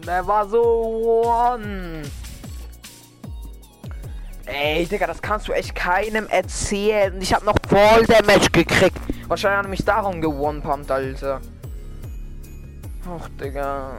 der 0.07 0.27
war 0.27 0.49
so 0.49 1.23
one. 1.25 2.03
Ey, 4.47 4.87
Digga, 4.87 5.07
das 5.07 5.21
kannst 5.21 5.47
du 5.49 5.53
echt 5.53 5.75
keinem 5.75 6.27
erzählen. 6.29 7.21
Ich 7.21 7.35
habe 7.35 7.45
noch 7.45 7.57
voll 7.69 8.07
Damage 8.07 8.49
gekriegt. 8.51 8.99
Wahrscheinlich 9.27 9.59
hat 9.59 9.69
mich 9.69 9.85
darum 9.85 10.23
gewonnen, 10.23 10.63
Alter. 10.89 11.43
Och, 13.07 13.29
Digga. 13.41 13.93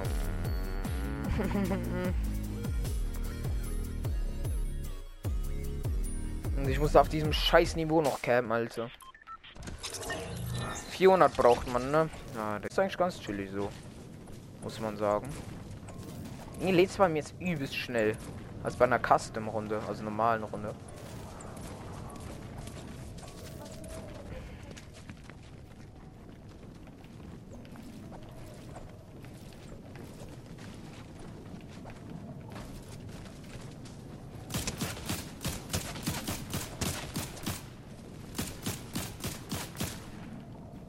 Und 6.57 6.67
ich 6.67 6.79
muss 6.79 6.95
auf 6.95 7.09
diesem 7.09 7.31
scheiß 7.31 7.75
Niveau 7.75 8.01
noch 8.01 8.21
campen, 8.21 8.51
Alter. 8.51 8.89
400 10.99 11.33
braucht 11.37 11.71
man, 11.71 11.91
ne? 11.91 12.09
Ja, 12.35 12.59
das 12.59 12.73
ist 12.73 12.77
eigentlich 12.77 12.97
ganz 12.97 13.21
chillig 13.21 13.49
so. 13.51 13.69
Muss 14.61 14.81
man 14.81 14.97
sagen. 14.97 15.29
Nee, 16.59 16.71
lädt 16.71 16.97
bei 16.97 17.07
mir 17.07 17.19
jetzt 17.19 17.33
übelst 17.39 17.73
schnell. 17.73 18.17
Als 18.63 18.75
bei 18.75 18.83
einer 18.83 18.99
Custom-Runde, 18.99 19.79
also 19.87 20.03
normalen 20.03 20.43
Runde. 20.43 20.75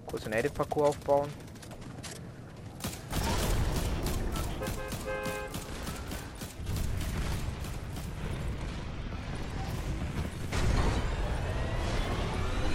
Kurz 0.07 0.27
Edit-Parcours 0.81 0.89
aufbauen. 0.89 1.29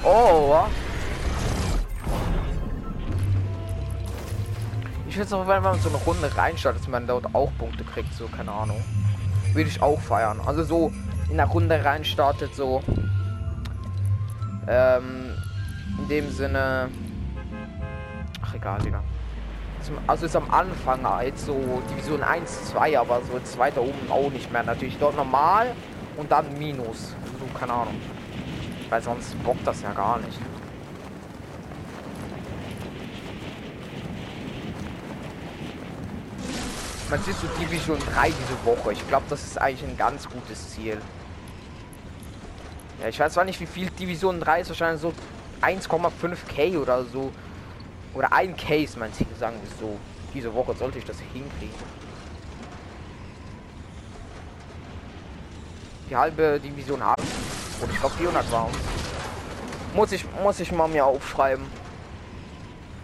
Oh, 0.03 0.65
Ich 5.07 5.17
würde 5.17 5.27
es 5.27 5.33
auch, 5.33 5.47
wenn 5.47 5.63
man 5.63 5.79
so 5.79 5.89
eine 5.89 5.97
Runde 5.99 6.35
reinschaut, 6.35 6.75
dass 6.75 6.87
man 6.89 7.07
dort 7.07 7.33
auch 7.33 7.49
Punkte 7.57 7.85
kriegt, 7.85 8.13
so, 8.13 8.27
keine 8.27 8.51
Ahnung. 8.51 8.83
Würde 9.53 9.69
ich 9.69 9.81
auch 9.81 9.99
feiern. 9.99 10.41
Also 10.45 10.63
so 10.63 10.91
in 11.29 11.37
der 11.37 11.45
Runde 11.45 11.83
reinstartet, 11.83 12.53
so. 12.53 12.83
Ähm, 14.67 15.31
in 15.99 16.09
dem 16.09 16.31
Sinne. 16.31 16.89
Egal, 18.65 18.79
Digga. 18.81 19.03
Also 20.07 20.25
ist 20.25 20.35
am 20.35 20.49
Anfang 20.49 21.07
halt 21.07 21.37
so 21.37 21.83
Division 21.91 22.23
1, 22.23 22.71
2, 22.71 22.99
aber 22.99 23.21
so 23.21 23.39
zweiter 23.43 23.79
oben 23.79 24.09
auch 24.09 24.31
nicht 24.31 24.51
mehr. 24.51 24.63
Natürlich 24.63 24.97
dort 24.97 25.15
normal 25.15 25.75
und 26.17 26.31
dann 26.31 26.51
Minus. 26.57 27.09
So, 27.39 27.59
keine 27.59 27.73
Ahnung. 27.73 27.93
Weil 28.89 29.03
sonst 29.03 29.35
bockt 29.43 29.67
das 29.67 29.83
ja 29.83 29.91
gar 29.91 30.17
nicht. 30.17 30.39
Man 37.11 37.21
sieht 37.21 37.35
so 37.35 37.45
Division 37.59 37.99
3 38.15 38.29
diese 38.29 38.65
Woche. 38.65 38.93
Ich 38.93 39.07
glaube, 39.07 39.25
das 39.29 39.43
ist 39.43 39.61
eigentlich 39.61 39.87
ein 39.87 39.95
ganz 39.95 40.27
gutes 40.27 40.71
Ziel. 40.71 40.99
Ja, 42.99 43.09
ich 43.09 43.19
weiß 43.19 43.33
zwar 43.33 43.45
nicht, 43.45 43.59
wie 43.59 43.67
viel 43.67 43.91
Division 43.91 44.39
3 44.39 44.61
ist. 44.61 44.69
Wahrscheinlich 44.69 45.01
so 45.01 45.13
1,5k 45.61 46.79
oder 46.79 47.03
so. 47.03 47.31
Oder 48.15 48.31
1k 48.31 48.83
ist 48.83 48.97
mein 48.97 49.13
Ziel, 49.13 49.27
sagen 49.37 49.57
wir 49.61 49.87
so. 49.87 49.97
Diese 50.33 50.53
Woche 50.53 50.73
sollte 50.75 50.97
ich 50.97 51.05
das 51.05 51.17
hinkriegen. 51.19 51.75
Die 56.09 56.15
halbe 56.15 56.59
Division 56.59 57.03
haben. 57.03 57.23
Und 57.81 57.91
ich 57.91 57.99
glaube 57.99 58.15
400 58.15 58.51
war. 58.51 58.69
Muss 59.93 60.11
ich, 60.13 60.25
muss 60.41 60.59
ich 60.59 60.71
mal 60.71 60.87
mir 60.87 61.05
aufschreiben. 61.05 61.65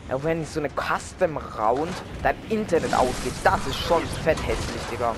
Ja, 0.10 0.22
wenn 0.24 0.46
so 0.46 0.60
eine 0.60 0.70
Custom 0.70 1.38
Round 1.38 1.94
dein 2.24 2.36
Internet 2.50 2.94
ausgeht, 2.94 3.34
das 3.44 3.66
ist 3.68 3.78
schon 3.78 4.04
fett 4.24 4.38
hässlich, 4.46 4.82
Digga. 4.92 5.16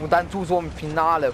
Und 0.00 0.12
dann 0.12 0.28
du 0.30 0.44
so 0.44 0.58
im 0.58 0.70
Finale. 0.72 1.32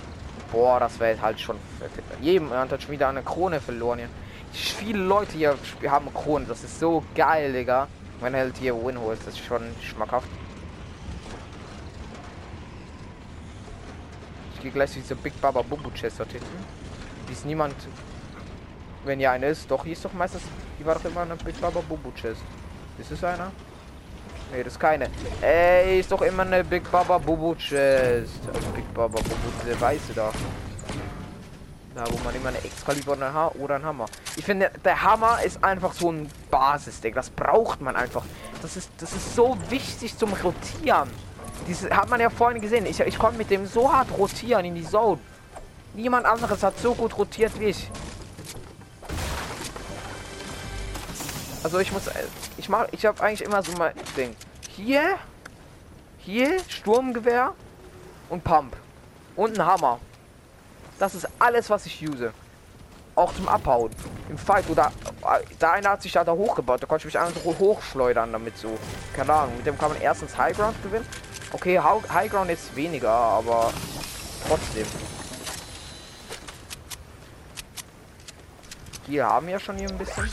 Boah, 0.52 0.80
das 0.80 0.98
wäre 0.98 1.20
halt 1.20 1.40
schon 1.40 1.56
fett. 1.78 2.04
Jedem 2.20 2.50
hat 2.50 2.82
schon 2.82 2.90
wieder 2.90 3.08
eine 3.08 3.22
Krone 3.22 3.60
verloren 3.60 4.00
hier. 4.00 4.08
Viele 4.52 4.98
Leute 4.98 5.32
hier 5.32 5.56
haben 5.88 6.12
Kronen. 6.12 6.48
Das 6.48 6.64
ist 6.64 6.80
so 6.80 7.04
geil, 7.14 7.52
Digga. 7.52 7.86
Wenn 8.20 8.34
er 8.34 8.40
halt 8.40 8.56
hier 8.58 8.74
Win 8.74 8.98
holt, 9.00 9.20
das 9.20 9.34
ist 9.34 9.44
schon 9.44 9.62
schmackhaft. 9.82 10.28
Ich 14.54 14.60
gehe 14.60 14.70
gleich 14.70 14.92
zu 14.92 15.00
dieser 15.00 15.14
Big 15.14 15.40
Baba 15.40 15.62
Bubu 15.62 15.90
Chest 15.90 16.20
dort 16.20 16.32
hinten. 16.32 16.64
Die 17.28 17.32
ist 17.32 17.46
niemand 17.46 17.74
wenn 19.04 19.20
ja 19.20 19.32
eine 19.32 19.46
ist, 19.46 19.70
doch, 19.70 19.84
hier 19.84 19.94
ist 19.94 20.04
doch 20.04 20.12
meistens, 20.12 20.42
die 20.78 20.84
war 20.84 20.94
doch 20.94 21.04
immer 21.04 21.22
eine 21.22 21.36
Big 21.36 21.58
Baba 21.60 21.80
Bubu 21.80 22.10
Chest. 22.12 22.42
Ist 22.98 23.10
es 23.10 23.24
einer? 23.24 23.50
Ne, 24.52 24.64
das 24.64 24.74
ist 24.74 24.80
keine. 24.80 25.08
Ey, 25.40 26.00
ist 26.00 26.12
doch 26.12 26.22
immer 26.22 26.42
eine 26.42 26.62
Big 26.64 26.90
Baba 26.90 27.18
Bubu 27.18 27.54
Chest. 27.54 28.40
Also 28.52 28.68
Big 28.74 28.92
Baba 28.92 29.18
Bubu, 29.18 29.66
der 29.66 29.80
weiße 29.80 30.12
da. 30.14 30.32
Da, 32.00 32.10
wo 32.10 32.16
man 32.24 32.34
immer 32.34 32.48
eine 32.48 32.64
Excalibur 32.64 33.18
oder 33.58 33.74
ein 33.74 33.84
Hammer. 33.84 34.06
Ich 34.34 34.46
finde, 34.46 34.70
der 34.82 35.02
Hammer 35.02 35.42
ist 35.44 35.62
einfach 35.62 35.92
so 35.92 36.10
ein 36.10 36.30
Basisdeck. 36.50 37.14
Das 37.14 37.28
braucht 37.28 37.82
man 37.82 37.94
einfach. 37.94 38.24
Das 38.62 38.78
ist, 38.78 38.90
das 38.96 39.12
ist 39.12 39.34
so 39.36 39.58
wichtig 39.68 40.16
zum 40.16 40.32
Rotieren. 40.32 41.10
Diese 41.68 41.94
hat 41.94 42.08
man 42.08 42.18
ja 42.18 42.30
vorhin 42.30 42.62
gesehen. 42.62 42.86
Ich, 42.86 43.00
ich 43.00 43.18
konnte 43.18 43.36
mit 43.36 43.50
dem 43.50 43.66
so 43.66 43.92
hart 43.92 44.08
rotieren 44.16 44.64
in 44.64 44.76
die 44.76 44.86
Zone. 44.86 45.20
Niemand 45.92 46.24
anderes 46.24 46.62
hat 46.62 46.78
so 46.78 46.94
gut 46.94 47.18
rotiert 47.18 47.52
wie 47.60 47.66
ich. 47.66 47.90
Also 51.62 51.80
ich 51.80 51.92
muss, 51.92 52.04
ich 52.56 52.70
mache, 52.70 52.88
ich 52.92 53.04
habe 53.04 53.22
eigentlich 53.22 53.44
immer 53.44 53.62
so 53.62 53.72
mein 53.76 53.92
Ding. 54.16 54.34
Hier, 54.70 55.16
hier 56.16 56.60
Sturmgewehr 56.66 57.52
und 58.30 58.42
Pump 58.42 58.74
und 59.36 59.60
ein 59.60 59.66
Hammer. 59.66 60.00
Das 61.00 61.14
ist 61.14 61.26
alles, 61.38 61.70
was 61.70 61.86
ich 61.86 62.06
use. 62.06 62.32
Auch 63.16 63.34
zum 63.34 63.48
Abhauen. 63.48 63.90
Im 64.28 64.36
Fight 64.36 64.68
oder 64.68 64.92
da 65.58 65.72
einer 65.72 65.90
hat 65.90 66.02
sich 66.02 66.12
da, 66.12 66.22
da 66.22 66.32
hochgebaut. 66.32 66.82
Da 66.82 66.86
konnte 66.86 67.08
ich 67.08 67.14
mich 67.14 67.18
einfach 67.18 67.42
hochschleudern 67.42 68.30
damit 68.30 68.58
so. 68.58 68.78
Keine 69.16 69.32
Ahnung. 69.32 69.56
Mit 69.56 69.66
dem 69.66 69.78
kann 69.78 69.90
man 69.92 70.00
erstens 70.02 70.36
High 70.36 70.54
Ground 70.54 70.80
gewinnen. 70.82 71.06
Okay, 71.52 71.80
High 71.80 72.30
Ground 72.30 72.50
ist 72.50 72.76
weniger, 72.76 73.10
aber 73.10 73.72
trotzdem. 74.46 74.86
Hier 79.06 79.26
haben 79.26 79.46
wir 79.46 79.58
schon 79.58 79.78
hier 79.78 79.88
ein 79.88 79.96
bisschen. 79.96 80.26
Äh. 80.26 80.30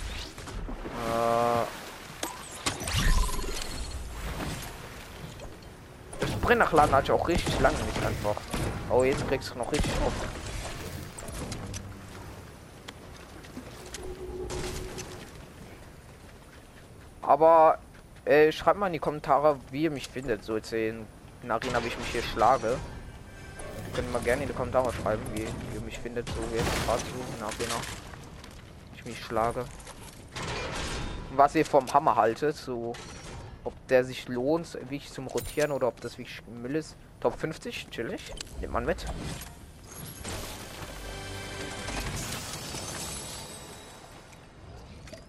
Das 6.20 6.30
Sprint 6.30 6.60
nach 6.60 6.74
Laden 6.74 6.94
hatte 6.94 7.06
ich 7.06 7.12
auch 7.12 7.28
richtig 7.28 7.58
lange 7.62 7.78
nicht 7.78 8.06
einfach. 8.06 8.36
Oh, 8.90 9.04
jetzt 9.04 9.26
kriegst 9.30 9.52
du 9.52 9.58
noch 9.58 9.72
richtig 9.72 9.94
oft. 10.06 10.47
Aber 17.28 17.78
äh, 18.26 18.52
schreibt 18.52 18.80
mal 18.80 18.88
in 18.88 18.94
die 18.94 19.00
Kommentare, 19.00 19.60
wie 19.70 19.84
ihr 19.84 19.92
mich 19.92 20.08
findet. 20.08 20.44
So 20.44 20.56
jetzt 20.56 20.74
in, 20.74 21.06
Arena, 21.48 21.84
wie 21.84 21.88
ich 21.88 21.98
mich 22.00 22.08
hier 22.08 22.24
schlage. 22.24 22.78
Können 23.94 24.12
mal 24.12 24.22
gerne 24.22 24.42
in 24.42 24.48
die 24.48 24.56
Kommentare 24.56 24.92
schreiben, 24.92 25.22
wie, 25.34 25.42
wie 25.42 25.76
ihr 25.76 25.82
mich 25.82 26.00
findet, 26.00 26.28
so 26.30 26.42
jetzt 26.56 26.86
gerade 26.86 27.00
so 27.00 27.38
in 27.38 27.44
Arena. 27.44 27.82
Ich 28.96 29.06
mich 29.06 29.20
schlage 29.20 29.64
was 31.38 31.56
ihr 31.56 31.66
vom 31.66 31.92
Hammer 31.94 32.16
haltet, 32.16 32.56
so 32.56 32.94
ob 33.64 33.74
der 33.88 34.04
sich 34.04 34.28
lohnt, 34.28 34.74
wirklich 34.76 35.12
zum 35.12 35.28
Rotieren 35.28 35.72
oder 35.72 35.88
ob 35.88 36.00
das 36.02 36.18
wirklich 36.18 36.42
Müll 36.48 36.76
ist. 36.76 36.96
Top 37.20 37.38
50, 37.38 37.90
chillig. 37.90 38.34
Nimmt 38.62 38.74
man 38.74 38.86
mit. 38.86 39.06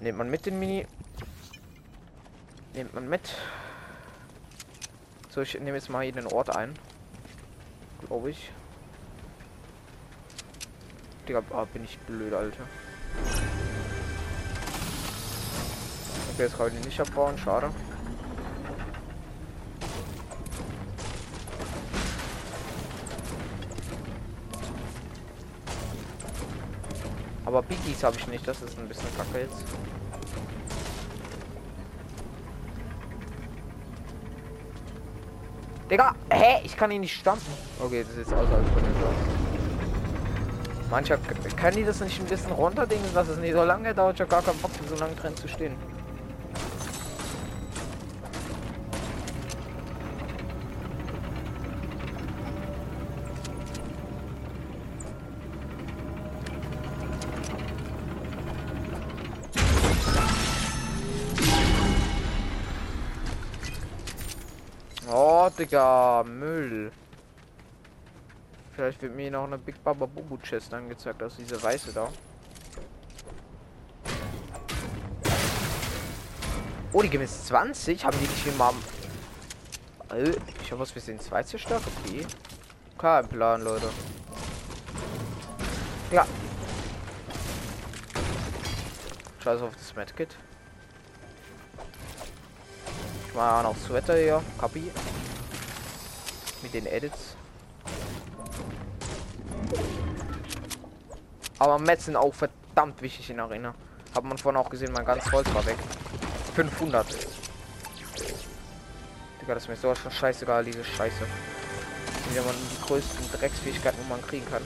Nimmt 0.01 0.18
man 0.18 0.30
mit 0.30 0.46
den 0.46 0.59
Mini. 0.59 0.86
Nimmt 2.74 2.94
man 2.94 3.08
mit. 3.08 3.34
So, 5.30 5.42
ich 5.42 5.54
nehme 5.54 5.76
jetzt 5.76 5.90
mal 5.90 6.02
hier 6.02 6.12
den 6.12 6.26
Ort 6.26 6.54
ein. 6.54 6.74
Glaube 8.06 8.30
ich. 8.30 8.50
Digga, 11.28 11.42
ah, 11.50 11.64
bin 11.64 11.84
ich 11.84 11.98
blöd, 12.00 12.32
Alter. 12.32 12.64
Okay, 16.32 16.42
jetzt 16.44 16.56
kann 16.56 16.68
ich 16.78 16.84
nicht 16.84 17.00
abbauen, 17.00 17.36
schade. 17.36 17.70
Aber 27.44 27.62
Biggies 27.62 28.04
habe 28.04 28.16
ich 28.16 28.26
nicht, 28.28 28.46
das 28.46 28.60
ist 28.60 28.78
ein 28.78 28.86
bisschen 28.88 29.08
kacke 29.16 29.40
jetzt. 29.40 29.64
Digga, 35.91 36.14
hä? 36.30 36.61
Ich 36.64 36.76
kann 36.76 36.91
ihn 36.91 37.01
nicht 37.01 37.18
stampfen. 37.18 37.53
Okay, 37.80 38.05
das 38.07 38.16
ist 38.16 38.32
außerhalb 38.32 38.66
von 38.68 38.82
den 38.82 38.99
Mancher 40.91 41.18
können 41.57 41.76
die 41.76 41.84
das 41.84 42.01
nicht 42.01 42.18
ein 42.18 42.26
bisschen 42.26 42.53
runterdingen, 42.53 43.12
dass 43.14 43.28
es 43.28 43.39
nicht 43.39 43.53
so 43.53 43.62
lange 43.62 43.95
dauert. 43.95 44.14
Ich 44.14 44.20
habe 44.20 44.30
gar 44.30 44.43
keinen 44.43 44.59
Bock, 44.59 44.70
so 44.89 44.95
lange 44.97 45.14
drin 45.14 45.36
zu 45.36 45.47
stehen. 45.49 45.76
Digga, 65.68 66.24
Müll. 66.26 66.90
Vielleicht 68.74 69.02
wird 69.02 69.14
mir 69.14 69.30
noch 69.30 69.44
eine 69.44 69.58
Big 69.58 69.84
Baba 69.84 70.06
Bubu 70.06 70.38
Chest 70.38 70.72
angezeigt, 70.72 71.22
aus 71.22 71.36
diese 71.36 71.62
weiße 71.62 71.92
da. 71.92 72.08
Oh, 76.90 77.02
die 77.02 77.10
gewiss 77.10 77.44
20? 77.44 78.02
Haben 78.02 78.16
die 78.18 78.26
nicht 78.26 78.46
immer... 78.46 78.72
Äh, 80.10 80.30
ich 80.62 80.72
hoffe, 80.72 80.94
wir 80.94 81.02
sind 81.02 81.22
zwei 81.22 81.42
zerstört. 81.42 81.82
Okay. 82.02 82.26
Kein 82.96 83.28
Plan, 83.28 83.60
Leute. 83.60 83.90
Ja. 86.10 86.26
Scheiß 89.44 89.60
auf 89.60 89.76
das 89.76 89.94
Medkit. 89.94 90.34
Ich 93.26 93.34
mache 93.34 93.64
noch 93.64 93.76
Sweater 93.76 94.16
hier. 94.16 94.42
Kapi. 94.58 94.90
Mit 96.62 96.74
den 96.74 96.86
Edits. 96.86 97.36
Aber 101.59 101.78
Mets 101.78 102.06
sind 102.06 102.16
auch 102.16 102.34
verdammt 102.34 103.00
wichtig 103.02 103.30
in 103.30 103.40
Arena. 103.40 103.74
Hat 104.14 104.24
man 104.24 104.38
vorhin 104.38 104.61
auch 104.61 104.70
gesehen, 104.70 104.92
mein 104.92 105.04
ganz 105.04 105.30
Holz 105.32 105.52
war 105.54 105.64
weg. 105.66 105.76
500. 106.54 107.06
Digga, 109.40 109.54
das 109.54 109.64
ist 109.64 109.68
mir 109.68 109.76
so 109.76 109.94
schon 109.94 110.11
scheißegal, 110.11 110.64
diese 110.64 110.84
Scheiße. 110.84 111.18
Sind 111.18 112.36
ja 112.36 112.42
die 112.42 112.86
größten 112.86 113.32
Drecksfähigkeiten, 113.32 113.98
wo 114.04 114.09
man 114.09 114.22
kriegen 114.22 114.46
kann. 114.50 114.62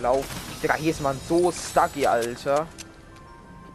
Lauf. 0.00 0.26
Digga, 0.62 0.74
hier 0.74 0.90
ist 0.90 1.00
man 1.00 1.18
so 1.28 1.52
stucky, 1.52 2.06
Alter. 2.06 2.66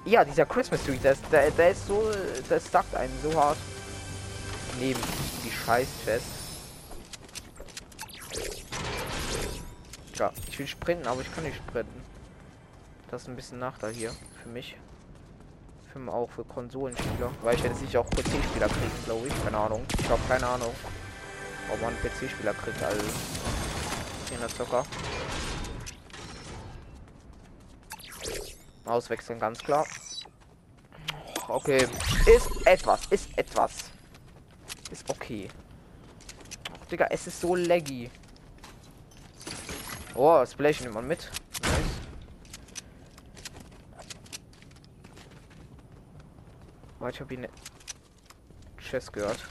Ja, 0.05 0.23
dieser 0.23 0.45
Christmas 0.45 0.83
Tree, 0.83 0.97
der, 0.97 1.15
der, 1.31 1.51
der 1.51 1.71
ist 1.71 1.85
so, 1.87 2.11
der 2.49 2.59
stuckt 2.59 2.95
einen 2.95 3.13
so 3.21 3.33
hart. 3.39 3.57
Neben 4.79 4.99
die 5.43 5.51
scheiß 5.51 5.87
will 10.59 10.67
sprinten, 10.67 11.07
aber 11.07 11.21
ich 11.21 11.33
kann 11.33 11.43
nicht 11.43 11.57
sprinten. 11.57 12.03
Das 13.09 13.23
ist 13.23 13.27
ein 13.29 13.35
bisschen 13.35 13.59
Nachteil 13.59 13.93
hier 13.93 14.11
für 14.43 14.49
mich. 14.49 14.75
Für 15.91 16.11
auch 16.11 16.29
für 16.29 16.43
Konsolenspieler. 16.43 17.31
Weil 17.41 17.55
ich 17.55 17.63
werde 17.63 17.75
sicher 17.75 18.01
auch 18.01 18.09
PC-Spieler 18.11 18.67
kriegen, 18.67 19.03
glaube 19.05 19.27
ich. 19.27 19.43
Keine 19.43 19.57
Ahnung. 19.57 19.83
Ich 19.97 20.07
habe 20.07 20.21
keine 20.27 20.45
Ahnung, 20.45 20.75
ob 21.73 21.81
man 21.81 21.95
PC-Spieler 21.95 22.53
kriegt 22.53 22.83
als 22.83 23.03
in 24.31 24.39
der 24.39 24.49
Zocker. 24.49 24.85
Auswechseln, 28.85 29.39
ganz 29.39 29.59
klar. 29.59 29.87
Okay. 31.47 31.87
Ist 32.27 32.67
etwas, 32.67 33.07
ist 33.07 33.35
etwas. 33.35 33.85
Ist 34.91 35.09
okay. 35.09 35.49
Ach, 36.79 36.85
Digga, 36.85 37.07
es 37.09 37.25
ist 37.25 37.41
so 37.41 37.55
laggy. 37.55 38.11
Oh, 40.15 40.37
das 40.39 40.55
Blech 40.55 40.81
nimmt 40.81 40.95
man 40.95 41.07
mit. 41.07 41.31
Nice. 46.99 47.13
Ich 47.13 47.19
habe 47.21 47.33
ihn 47.33 47.47
Chess 48.77 49.11
gehört. 49.11 49.45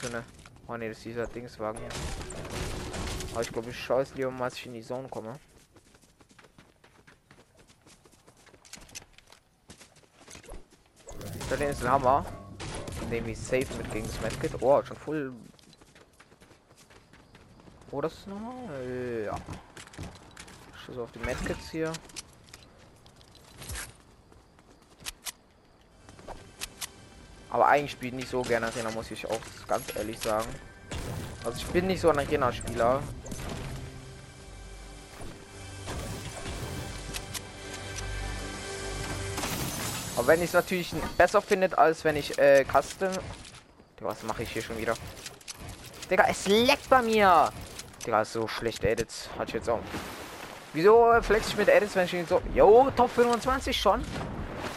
So 0.00 0.08
eine. 0.08 0.24
Oh 0.66 0.76
ne, 0.76 0.88
das 0.88 0.98
ist 0.98 1.04
dieser 1.04 1.26
Dingswagen 1.26 1.80
hier. 1.80 1.88
Aber 3.32 3.42
ich 3.42 3.52
glaube, 3.52 3.70
ich 3.70 3.78
schaue 3.78 4.02
es 4.02 4.14
lieber 4.14 4.30
mal, 4.30 4.44
als 4.44 4.56
ich 4.56 4.66
in 4.66 4.74
die 4.74 4.82
Zone 4.82 5.08
komme. 5.08 5.38
Da 11.48 11.54
ist 11.56 11.82
ein 11.82 11.90
Hammer. 11.90 12.26
Nehme 13.08 13.30
ich 13.30 13.38
safe 13.38 13.72
mit 13.76 13.92
gegen 13.92 14.06
das 14.06 14.20
Medkit. 14.20 14.60
Oh, 14.60 14.82
schon 14.82 14.96
voll. 14.96 15.32
Oh, 17.92 18.00
das 18.00 18.14
ist 18.14 18.26
nochmal. 18.26 19.24
Ja. 19.26 19.36
Schuss 20.86 20.98
auf 20.98 21.10
die 21.10 21.18
Medkits 21.18 21.70
hier. 21.70 21.92
Aber 27.50 27.66
eigentlich 27.66 27.92
spiele 27.92 28.10
ich 28.10 28.16
nicht 28.16 28.30
so 28.30 28.42
gerne 28.42 28.66
Arena, 28.66 28.90
muss 28.92 29.10
ich 29.10 29.26
auch 29.26 29.40
ganz 29.66 29.84
ehrlich 29.96 30.18
sagen. 30.20 30.46
Also 31.44 31.58
ich 31.58 31.66
bin 31.66 31.88
nicht 31.88 32.00
so 32.00 32.10
ein 32.10 32.18
Arena-Spieler. 32.18 33.02
Aber 40.16 40.26
wenn 40.28 40.40
ich 40.40 40.46
es 40.46 40.52
natürlich 40.52 40.94
besser 41.18 41.42
findet, 41.42 41.76
als 41.76 42.04
wenn 42.04 42.16
ich 42.16 42.38
äh, 42.38 42.64
Custom... 42.64 43.10
Was 44.00 44.22
mache 44.22 44.42
ich 44.42 44.50
hier 44.50 44.62
schon 44.62 44.78
wieder? 44.78 44.94
Digga, 46.10 46.26
es 46.28 46.46
leckt 46.46 46.88
bei 46.88 47.02
mir! 47.02 47.50
Digga, 48.04 48.22
ist 48.22 48.34
so 48.34 48.46
schlechte 48.46 48.88
Edits. 48.88 49.28
Hat 49.38 49.48
ich 49.48 49.54
jetzt 49.54 49.68
auch. 49.68 49.80
Wieso 50.72 51.12
flex 51.22 51.48
ich 51.48 51.56
mit 51.56 51.68
Edits, 51.68 51.96
wenn 51.96 52.04
ich 52.04 52.14
ihn 52.14 52.26
so... 52.26 52.40
Jo, 52.54 52.90
Top 52.96 53.10
25 53.10 53.76
schon? 53.76 54.04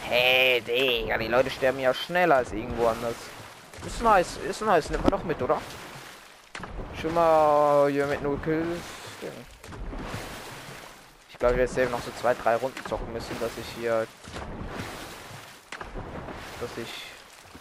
Hey, 0.02 0.60
Digga, 0.62 1.18
die 1.18 1.28
Leute 1.28 1.50
sterben 1.50 1.78
ja 1.78 1.92
schneller 1.92 2.36
als 2.36 2.52
irgendwo 2.52 2.86
anders. 2.86 3.14
Ist 3.86 4.02
nice, 4.02 4.38
ist 4.48 4.62
nice. 4.62 4.90
Nimmt 4.90 5.04
man 5.04 5.10
doch 5.12 5.24
mit, 5.24 5.40
oder? 5.40 5.60
Schon 7.00 7.14
mal 7.14 7.90
hier 7.90 8.06
mit 8.06 8.22
0 8.22 8.38
Kills. 8.44 8.66
Ich 11.30 11.38
glaube, 11.38 11.56
wir 11.56 11.64
jetzt 11.64 11.76
noch 11.90 12.02
so 12.02 12.10
zwei, 12.20 12.34
drei 12.34 12.56
Runden 12.56 12.84
zocken 12.86 13.12
müssen, 13.12 13.36
dass 13.40 13.50
ich 13.58 13.80
hier 13.80 14.06
dass 16.60 16.70
ich 16.76 17.04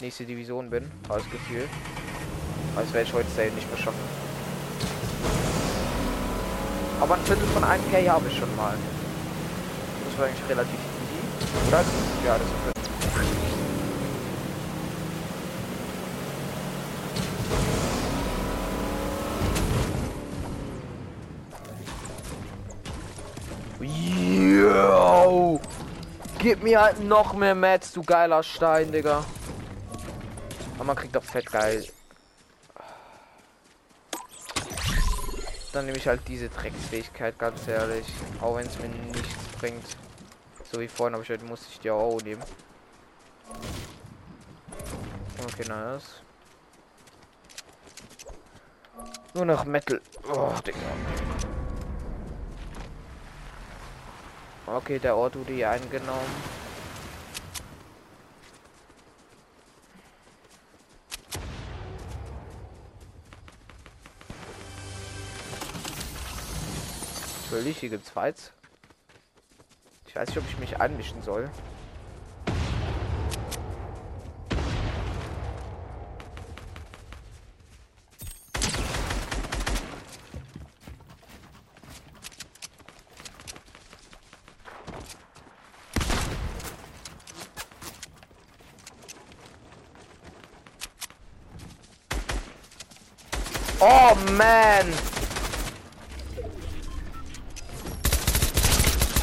nächste 0.02 0.26
Division 0.26 0.70
bin, 0.70 0.92
als 1.08 1.24
Gefühl. 1.30 1.68
Das 2.76 2.94
werde 2.94 3.08
ich 3.08 3.14
heute 3.14 3.30
selten 3.30 3.56
nicht 3.56 3.70
mehr 3.70 3.78
schaffen. 3.78 4.29
Aber 7.00 7.16
ein 7.16 7.22
Viertel 7.22 7.48
von 7.48 7.64
1K 7.64 8.10
habe 8.10 8.28
ich 8.28 8.38
schon 8.38 8.56
mal. 8.56 8.76
Das 10.10 10.20
war 10.20 10.26
eigentlich 10.26 10.50
relativ 10.50 10.74
easy. 10.74 11.68
Oder? 11.68 11.84
Ja, 12.26 12.34
das 12.34 12.42
ist 12.42 12.76
ein 12.76 12.80
Gib 26.40 26.64
mir 26.64 26.82
halt 26.82 27.04
noch 27.04 27.34
mehr 27.34 27.54
Mats, 27.54 27.92
du 27.92 28.02
geiler 28.02 28.44
Stein, 28.44 28.94
Digga. 28.94 29.26
Aber 30.76 30.84
man 30.86 30.96
kriegt 30.96 31.14
doch 31.14 31.24
fett 31.24 31.52
geil. 31.52 31.86
Dann 35.72 35.86
nehme 35.86 35.98
ich 35.98 36.08
halt 36.08 36.28
diese 36.28 36.50
Drecksfähigkeit, 36.50 37.38
ganz 37.38 37.68
ehrlich. 37.68 38.08
Auch 38.42 38.56
wenn 38.56 38.66
es 38.66 38.80
mir 38.80 38.90
nichts 38.90 39.46
bringt. 39.60 39.86
So 40.72 40.80
wie 40.80 40.88
vorhin 40.88 41.14
habe 41.14 41.24
ich 41.24 41.30
halt, 41.30 41.48
muss 41.48 41.68
ich 41.70 41.80
die 41.80 41.92
auch 41.92 42.20
nehmen. 42.22 42.44
Okay, 45.44 45.68
nice. 45.68 46.22
Nur 49.34 49.46
noch 49.46 49.64
Metal. 49.66 50.02
Oh, 50.32 50.54
Digga. 50.66 50.78
Okay, 54.66 55.00
der 55.00 55.16
Ort 55.16 55.36
wurde 55.36 55.54
hier 55.54 55.70
eingenommen. 55.70 56.59
Natürlich, 67.52 67.80
hier 67.80 67.90
gibt's 67.90 68.12
Fights. 68.12 68.52
Ich 70.06 70.16
weiß 70.16 70.30
nicht, 70.30 70.38
ob 70.38 70.44
ich 70.48 70.60
mich 70.60 70.80
anmischen 70.80 71.24
soll. 71.24 71.50
Oh 93.80 94.16
man! 94.38 95.09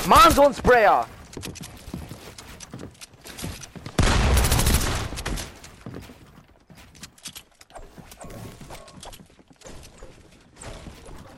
Mann, 0.06 0.30
so 0.32 0.42
ein 0.42 0.54
Sprayer! 0.54 1.04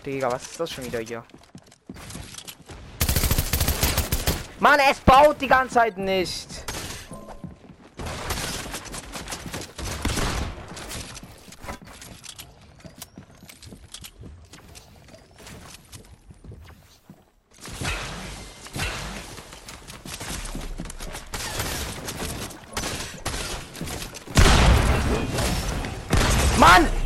Digga, 0.04 0.30
was 0.30 0.42
ist 0.42 0.60
das 0.60 0.70
schon 0.70 0.84
wieder 0.84 0.98
hier? 0.98 1.24
Mann, 4.60 4.78
es 4.90 5.00
baut 5.00 5.40
die 5.40 5.48
ganze 5.48 5.74
Zeit 5.74 5.96
nicht. 5.96 6.68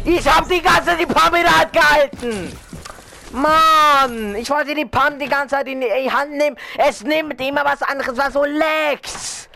Ich 0.04 0.28
hab 0.28 0.41
die 0.52 0.62
ganze 0.62 0.84
Zeit 0.84 1.00
die 1.00 1.06
Pump 1.06 1.34
in 1.34 1.42
der 1.42 1.58
Hand 1.58 1.72
gehalten. 1.72 2.58
Mann, 3.32 4.34
ich 4.36 4.50
wollte 4.50 4.74
die 4.74 4.84
Pump 4.84 5.18
die 5.18 5.28
ganze 5.28 5.56
Zeit 5.56 5.66
in 5.66 5.80
die 5.80 6.10
Hand 6.10 6.32
nehmen. 6.32 6.56
Es 6.76 7.02
nimmt 7.02 7.40
immer 7.40 7.64
was 7.64 7.82
anderes, 7.82 8.16
was 8.16 8.34
so 8.34 8.44
lags. 8.44 9.48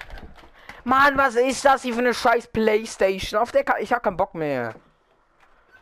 Mann, 0.84 1.18
was 1.18 1.34
ist 1.34 1.64
das 1.64 1.82
hier 1.82 1.92
für 1.92 2.00
eine 2.00 2.14
scheiß 2.14 2.46
Playstation? 2.48 3.40
Auf 3.40 3.52
der 3.52 3.64
kann 3.64 3.76
ich 3.80 3.92
hab 3.92 4.02
keinen 4.02 4.16
Bock 4.16 4.34
mehr. 4.34 4.74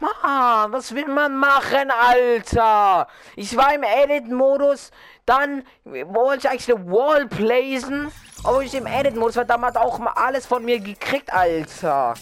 Mann, 0.00 0.72
was 0.72 0.94
will 0.94 1.06
man 1.06 1.36
machen, 1.36 1.90
Alter? 1.90 3.06
Ich 3.36 3.56
war 3.56 3.72
im 3.72 3.84
Edit-Modus, 3.84 4.90
dann 5.24 5.64
wollte 5.84 6.38
ich 6.38 6.50
eigentlich 6.50 6.74
eine 6.74 6.90
Wall 6.90 7.26
placen, 7.26 8.10
aber 8.42 8.62
ich 8.62 8.74
im 8.74 8.86
Edit-Modus 8.86 9.36
war 9.36 9.44
damals 9.44 9.76
auch 9.76 9.98
mal 9.98 10.14
alles 10.16 10.46
von 10.46 10.64
mir 10.64 10.80
gekriegt, 10.80 11.32
Alter. 11.32 12.14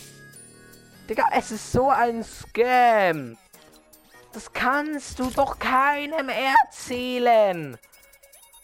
Digga, 1.08 1.24
es 1.32 1.50
ist 1.50 1.72
so 1.72 1.90
ein 1.90 2.22
Scam. 2.22 3.36
Das 4.32 4.52
kannst 4.52 5.18
du 5.18 5.30
doch 5.30 5.58
keinem 5.58 6.28
erzählen. 6.28 7.76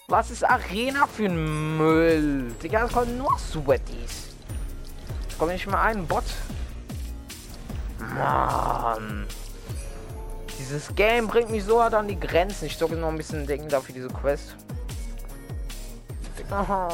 Was 0.08 0.30
ist 0.30 0.48
Arena 0.48 1.06
für 1.06 1.26
ein 1.26 1.76
Müll? 1.76 2.54
Digga, 2.62 2.82
das 2.82 2.92
kommen 2.92 3.18
nur 3.18 3.38
Sweaties. 3.38 4.28
Es 5.28 5.36
kommt 5.36 5.52
nicht 5.52 5.66
mal 5.66 5.82
ein 5.82 6.06
Bot. 6.06 6.24
Mann. 7.98 9.26
Dieses 10.58 10.94
Game 10.94 11.26
bringt 11.26 11.50
mich 11.50 11.64
so 11.64 11.82
hart 11.82 11.94
an 11.94 12.08
die 12.08 12.18
Grenzen. 12.18 12.66
Ich 12.66 12.78
zocke 12.78 12.94
noch 12.94 13.08
ein 13.08 13.16
bisschen 13.16 13.46
Denken 13.46 13.68
dafür 13.68 13.94
diese 13.94 14.08
Quest. 14.08 14.56
Digga, 16.38 16.88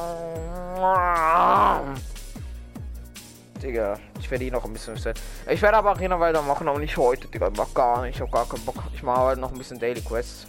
ich 3.65 4.31
werde 4.31 4.45
ihn 4.45 4.53
noch 4.53 4.65
ein 4.65 4.73
bisschen 4.73 4.97
set. 4.97 5.21
Ich 5.49 5.63
werde 5.63 5.79
aber 5.79 5.91
Arena 5.91 6.21
weitermachen, 6.21 6.69
aber 6.69 6.79
nicht 6.79 6.97
heute, 6.97 7.29
Digga. 7.29 7.49
Ich 7.49 7.57
mach 7.57 7.73
gar 7.73 8.03
nicht. 8.03 8.17
Ich 8.17 8.21
habe 8.21 8.31
gar 8.31 8.49
keinen 8.49 8.65
Bock. 8.65 8.77
Ich 8.95 9.03
mache 9.03 9.21
halt 9.21 9.39
noch 9.39 9.53
ein 9.53 9.59
bisschen 9.59 9.79
Daily 9.79 10.01
Quests. 10.01 10.47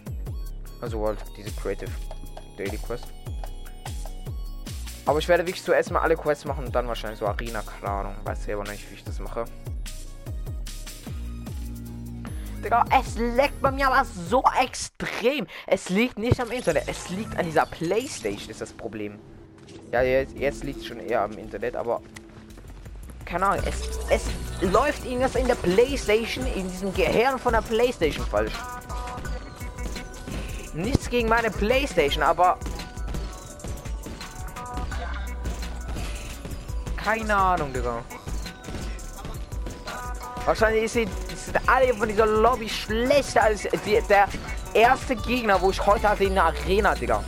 Also 0.82 1.06
halt 1.06 1.20
diese 1.38 1.52
Creative. 1.52 1.92
Daily 2.58 2.78
Quest. 2.78 3.08
Aber 5.06 5.20
ich 5.20 5.28
werde 5.28 5.46
wirklich 5.46 5.64
zuerst 5.64 5.92
mal 5.92 6.00
alle 6.00 6.16
Quests 6.16 6.46
machen 6.46 6.66
und 6.66 6.76
dann 6.76 6.88
wahrscheinlich 6.88 7.20
so 7.20 7.28
Arena, 7.28 7.62
keine 7.62 7.92
Ahnung. 7.92 8.16
Weiß 8.24 8.44
selber 8.44 8.64
nicht, 8.64 8.90
wie 8.90 8.96
ich 8.96 9.04
das 9.04 9.20
mache. 9.20 9.46
Digga, 12.64 12.84
es 13.00 13.16
leckt 13.18 13.62
bei 13.62 13.70
mir 13.70 13.88
aber 13.88 14.04
so 14.06 14.44
extrem. 14.60 15.46
Es 15.68 15.90
liegt 15.90 16.18
nicht 16.18 16.40
am 16.42 16.50
Internet, 16.50 16.86
es 16.88 17.10
liegt 17.10 17.38
an 17.38 17.46
dieser 17.46 17.68
Playstation, 17.68 18.50
ist 18.50 18.62
das 18.62 18.74
Problem. 18.74 19.20
Ja, 19.92 20.02
jetzt, 20.02 20.36
jetzt 20.36 20.64
liegt 20.64 20.80
es 20.80 20.88
schon 20.88 21.00
eher 21.00 21.22
am 21.22 21.38
Internet, 21.38 21.76
aber... 21.76 22.02
Keine 23.26 23.48
Ahnung, 23.48 23.66
es, 23.66 23.76
es 24.10 24.24
läuft 24.62 25.04
irgendwas 25.04 25.36
in 25.36 25.48
der 25.48 25.56
Playstation, 25.56 26.46
in 26.46 26.70
diesem 26.70 26.94
Gehirn 26.94 27.40
von 27.40 27.54
der 27.54 27.62
Playstation 27.62 28.26
falsch. 28.26 28.54
Nichts 30.74 31.10
gegen 31.10 31.28
meine 31.28 31.50
Playstation, 31.50 32.24
aber... 32.24 32.58
Keine 36.98 37.36
Ahnung, 37.36 37.72
Digga. 37.74 38.04
Wahrscheinlich 40.46 40.92
sie, 40.92 41.08
sind 41.36 41.58
alle 41.68 41.94
von 41.94 42.08
dieser 42.08 42.26
Lobby 42.26 42.70
schlechter 42.70 43.44
als 43.44 43.62
die, 43.86 44.02
der 44.08 44.28
erste 44.74 45.16
Gegner, 45.16 45.60
wo 45.62 45.72
ich 45.72 45.86
heute 45.86 46.10
hatte 46.10 46.26
in 46.26 46.36
der 46.36 46.46
Arena, 46.46 46.94
Digga. 46.94 47.24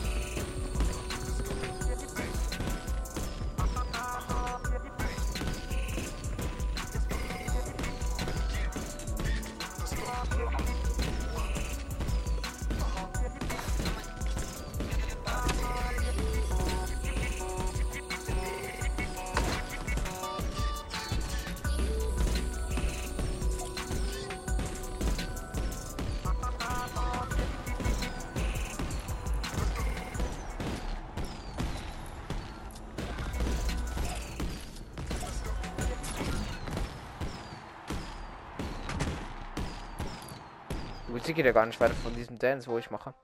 Ja 41.48 41.52
gar 41.52 41.66
nicht 41.66 41.80
weiter 41.80 41.94
von 41.94 42.14
diesem 42.14 42.38
Dance, 42.38 42.70
wo 42.70 42.78
ich 42.78 42.90
mache. 42.90 43.14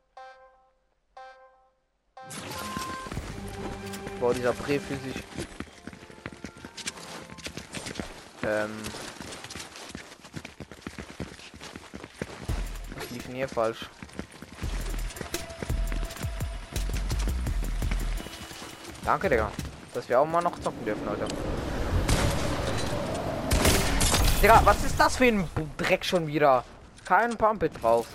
Boah, 4.18 4.32
dieser 4.32 4.52
Brief 4.54 4.82
für 4.86 4.96
sich. 4.96 5.22
Ähm. 8.42 8.70
Was 12.96 13.10
lief 13.10 13.26
denn 13.26 13.34
hier 13.34 13.48
falsch? 13.48 13.90
Danke, 19.04 19.28
Digga. 19.28 19.52
Dass 19.92 20.08
wir 20.08 20.18
auch 20.18 20.26
mal 20.26 20.40
noch 20.40 20.58
zocken 20.60 20.82
dürfen, 20.84 21.04
Leute. 21.04 21.26
Digga, 24.42 24.62
was 24.64 24.82
ist 24.82 24.98
das 24.98 25.16
für 25.16 25.26
ein 25.26 25.48
Dreck 25.76 26.04
schon 26.04 26.26
wieder? 26.26 26.64
Kein 27.04 27.36
Pumpet 27.36 27.70
drauf. 27.82 28.06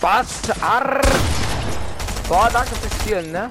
Was? 0.00 0.50
Arr. 0.60 1.00
Boah, 2.28 2.50
danke 2.52 2.74
fürs 2.76 2.92
Spielen, 3.00 3.32
ne? 3.32 3.48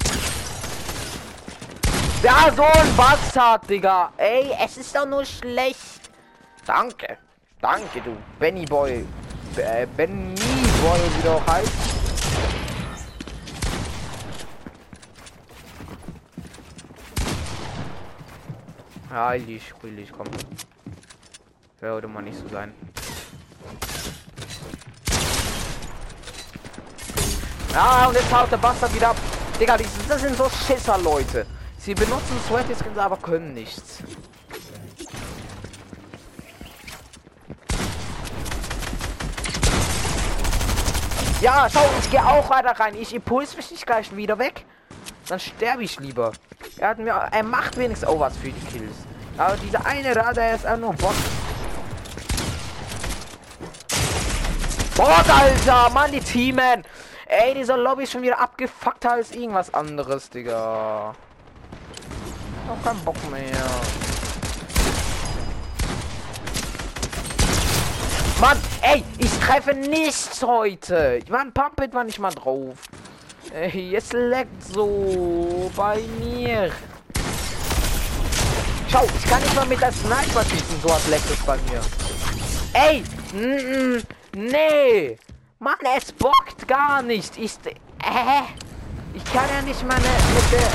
Ja, 2.22 2.52
so 2.56 2.62
ein 2.62 2.96
Bastard, 2.96 3.68
Digga. 3.68 4.12
Ey, 4.18 4.56
es 4.64 4.78
ist 4.78 4.96
doch 4.96 5.08
nur 5.08 5.26
schlecht. 5.26 5.83
Danke. 6.74 7.18
Danke, 7.62 8.02
du 8.02 8.18
Benny 8.40 8.66
Boy. 8.66 9.06
Äh, 9.58 9.86
Benny 9.96 10.34
Boy, 10.82 11.00
wie 11.16 11.22
du 11.22 11.30
auch 11.30 11.46
heißt. 11.46 11.72
Ich, 19.48 19.72
ruhig, 19.84 20.12
komm. 20.12 20.26
Würde 21.80 22.08
mal 22.08 22.24
nicht 22.24 22.40
so 22.40 22.48
sein. 22.48 22.74
Ja, 27.72 28.08
und 28.08 28.16
jetzt 28.16 28.34
haut 28.34 28.52
der 28.52 28.58
Bastard 28.58 28.96
wieder 28.96 29.10
ab. 29.10 29.18
Digga, 29.60 29.78
das 29.78 30.22
sind 30.22 30.36
so 30.36 30.50
Schisser, 30.50 30.98
Leute. 30.98 31.46
Sie 31.78 31.94
benutzen 31.94 32.36
Sweat 32.48 32.66
Skins, 32.66 32.98
aber 32.98 33.18
können 33.18 33.54
nichts. 33.54 34.00
Ja, 41.44 41.68
schau, 41.70 41.84
ich 42.00 42.10
gehe 42.10 42.26
auch 42.26 42.50
weiter 42.50 42.72
rein. 42.80 42.96
Ich 42.96 43.14
impuls 43.14 43.58
mich 43.58 43.70
nicht 43.70 43.86
gleich 43.86 44.16
wieder 44.16 44.40
weg. 44.40 44.66
Dann 45.28 45.42
sterbe 45.42 45.84
ich 45.84 46.00
lieber. 46.00 46.32
Er 46.78 46.88
hat 46.88 47.00
mir, 47.00 47.12
er 47.12 47.44
macht 47.44 47.76
wenigstens 47.76 48.08
auch 48.08 48.22
was 48.22 48.38
für 48.38 48.50
die 48.50 48.66
Kills. 48.68 48.96
Aber 49.38 49.58
dieser 49.58 49.86
eine 49.86 50.14
da, 50.14 50.32
der 50.32 50.56
ist 50.56 50.66
auch 50.66 50.78
nur 50.78 50.94
Bot. 50.94 51.14
Bot, 54.96 55.30
Alter! 55.30 55.90
Mann, 55.90 56.14
die 56.14 56.22
Teamen! 56.22 56.86
Ey, 57.26 57.54
dieser 57.56 57.76
Lobby 57.76 58.04
ist 58.04 58.14
schon 58.14 58.22
wieder 58.22 58.40
abgefuckt 58.40 59.06
als 59.06 59.32
irgendwas 59.32 59.74
anderes, 59.74 60.30
Digga. 60.30 61.14
Auch 62.70 62.84
keinen 62.86 63.04
Bock 63.04 63.18
mehr. 63.30 63.52
Mann, 68.44 68.60
ey, 68.82 69.02
ich 69.20 69.32
treffe 69.40 69.74
nichts 69.74 70.44
heute. 70.44 71.22
Ein 71.32 71.54
Pumpet 71.54 71.94
war 71.94 72.04
nicht 72.04 72.20
mal 72.20 72.34
drauf. 72.34 72.78
Ey, 73.54 73.96
es 73.96 74.12
leckt 74.12 74.62
so 74.66 75.72
bei 75.78 76.02
mir. 76.20 76.70
Schau, 78.92 79.06
ich 79.18 79.30
kann 79.30 79.42
nicht 79.42 79.56
mal 79.56 79.66
mit 79.66 79.80
der 79.80 79.94
Sniper 79.94 80.44
schießen, 80.44 80.82
so 80.82 80.90
was 80.90 81.08
leckt 81.08 81.32
es 81.32 81.40
bei 81.46 81.56
mir. 81.70 81.80
Ey, 82.74 83.04
mm, 83.32 83.96
mm, 83.96 84.04
nee. 84.36 85.18
Mann, 85.60 85.78
es 85.98 86.12
bockt 86.12 86.68
gar 86.68 87.02
nicht. 87.02 87.38
Ich, 87.38 87.54
äh, 87.64 87.72
ich 89.14 89.24
kann 89.24 89.46
ja 89.56 89.62
nicht 89.62 89.88
mal 89.88 89.96
mit 89.96 90.52
der... 90.52 90.70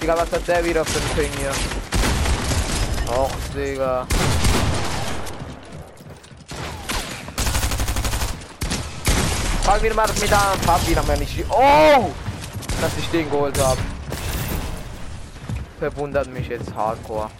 Digga, 0.00 0.16
was 0.16 0.32
hat 0.32 0.48
der 0.48 0.64
wieder 0.64 0.86
für 0.86 0.98
ein 0.98 1.08
Ping 1.14 1.38
hier? 1.38 1.52
Och, 3.08 3.30
Digga. 3.54 4.06
Fang 9.62 9.82
wieder 9.82 9.94
mal 9.94 10.08
mit 10.20 10.32
an, 10.32 10.58
fahr 10.60 10.80
wieder 10.86 11.02
mal 11.04 11.16
nicht. 11.16 11.44
Oh! 11.48 12.10
Dass 12.80 12.96
ich 12.98 13.08
den 13.10 13.30
geholt 13.30 13.58
habe. 13.62 13.80
Verwundert 15.78 16.28
mich 16.28 16.48
jetzt 16.48 16.74
hardcore. 16.74 17.30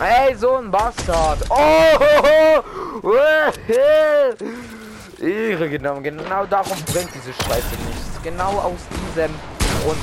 Ey, 0.00 0.34
so 0.36 0.56
ein 0.56 0.70
Bastard. 0.70 1.38
Oh! 1.50 2.62
Ihre 5.20 5.68
genau, 5.68 6.00
genau 6.00 6.46
darum 6.46 6.76
bringt 6.92 7.10
diese 7.14 7.32
Scheiße 7.32 7.74
nichts. 7.86 8.22
Genau 8.22 8.58
aus 8.58 8.80
diesem 8.90 9.34
Grund. 9.82 9.98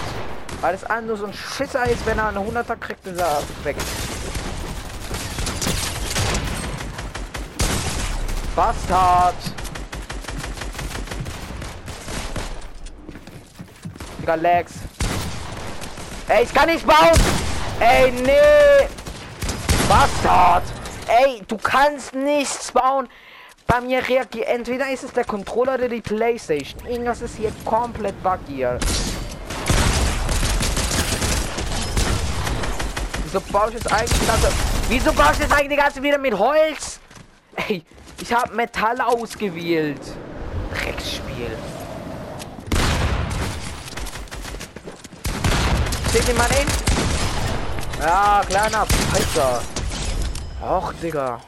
Weil 0.61 0.75
es 0.75 0.83
nur 1.05 1.17
so 1.17 1.25
ein 1.25 1.33
Schisser 1.33 1.89
ist, 1.89 2.05
wenn 2.05 2.19
er 2.19 2.27
eine 2.27 2.39
100er 2.39 2.75
kriegt, 2.75 3.05
ist 3.07 3.19
er 3.19 3.41
weg. 3.63 3.75
Bastard! 8.55 9.35
Digga, 14.19 14.35
Legs. 14.35 14.73
Ey, 16.27 16.43
ich 16.43 16.53
kann 16.53 16.69
nicht 16.69 16.85
bauen! 16.85 17.19
Ey, 17.79 18.11
nee! 18.11 18.87
Bastard! 19.89 20.63
Ey, 21.07 21.41
du 21.47 21.57
kannst 21.57 22.13
nichts 22.13 22.71
bauen! 22.71 23.09
Bei 23.71 23.79
mir 23.79 24.05
reagiert. 24.05 24.49
Entweder 24.49 24.91
ist 24.91 25.05
es 25.05 25.13
der 25.13 25.23
Controller 25.23 25.75
oder 25.75 25.87
die 25.87 26.01
Playstation. 26.01 26.85
Irgendwas 26.85 27.21
ist 27.21 27.37
hier 27.37 27.53
komplett 27.63 28.21
buggy. 28.21 28.67
Wieso 33.23 33.39
baue 33.49 33.69
ich 33.69 33.75
jetzt 33.75 33.93
eigentlich 33.93 34.27
ganze... 34.27 34.49
Wieso 34.89 35.13
baue 35.13 35.31
ich 35.31 35.39
jetzt 35.39 35.53
eigentlich 35.53 35.79
ganze 35.79 36.03
wieder 36.03 36.17
mit 36.17 36.37
Holz? 36.37 36.99
Ey, 37.55 37.85
ich 38.19 38.33
habe 38.33 38.53
Metall 38.53 38.99
ausgewählt. 38.99 40.01
Drecksspiel. 40.73 41.57
Seht 46.11 46.27
ihr 46.27 46.35
mal 46.35 46.49
den? 46.49 46.67
Ja, 48.01 48.41
kleiner 48.49 48.85
Pfeifer. 48.85 49.61
Och, 50.61 50.91
Digga. 51.01 51.39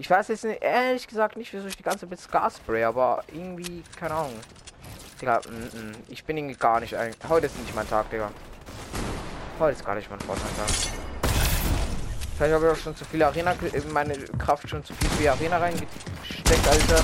Ich 0.00 0.08
weiß 0.08 0.28
jetzt 0.28 0.44
nicht, 0.44 0.62
ehrlich 0.62 1.06
gesagt 1.06 1.36
nicht, 1.36 1.52
wieso 1.52 1.66
ich 1.66 1.76
die 1.76 1.82
ganze 1.82 2.06
mit 2.06 2.18
Scarspray, 2.18 2.84
aber 2.84 3.22
irgendwie, 3.34 3.82
keine 3.98 4.14
Ahnung. 4.14 4.40
Digga, 5.20 5.42
m 5.46 5.52
mm, 5.52 5.64
-m. 5.64 5.90
Mm. 5.90 5.92
ich 6.08 6.24
bin 6.24 6.38
irgendwie 6.38 6.56
gar 6.56 6.80
nicht 6.80 6.96
ein. 6.96 7.14
Heute 7.28 7.44
ist 7.44 7.58
nicht 7.58 7.74
mein 7.74 7.86
Tag, 7.86 8.08
Digga. 8.08 8.30
Heute 9.58 9.76
ist 9.76 9.84
gar 9.84 9.94
nicht 9.94 10.08
mein 10.08 10.18
Fortnite-Tag. 10.20 10.70
Vielleicht 12.34 12.54
habe 12.54 12.66
ich 12.66 12.72
auch 12.72 12.82
schon 12.82 12.96
zu 12.96 13.04
viel 13.04 13.22
Arena, 13.22 13.54
meine 13.92 14.14
Kraft 14.38 14.70
schon 14.70 14.82
zu 14.82 14.94
viel 14.94 15.10
für 15.10 15.22
die 15.22 15.28
Arena 15.28 15.58
reingesteckt, 15.58 16.66
Alter. 16.66 17.02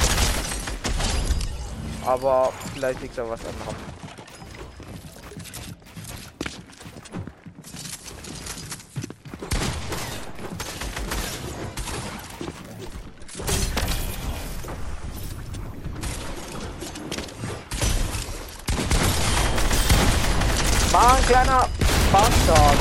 Aber 2.06 2.50
vielleicht 2.72 3.02
liegt 3.02 3.18
da 3.18 3.28
was 3.28 3.40
anderem. 3.44 3.76
Mann, 20.96 21.15
kleiner 21.26 21.68
Bastard. 22.12 22.76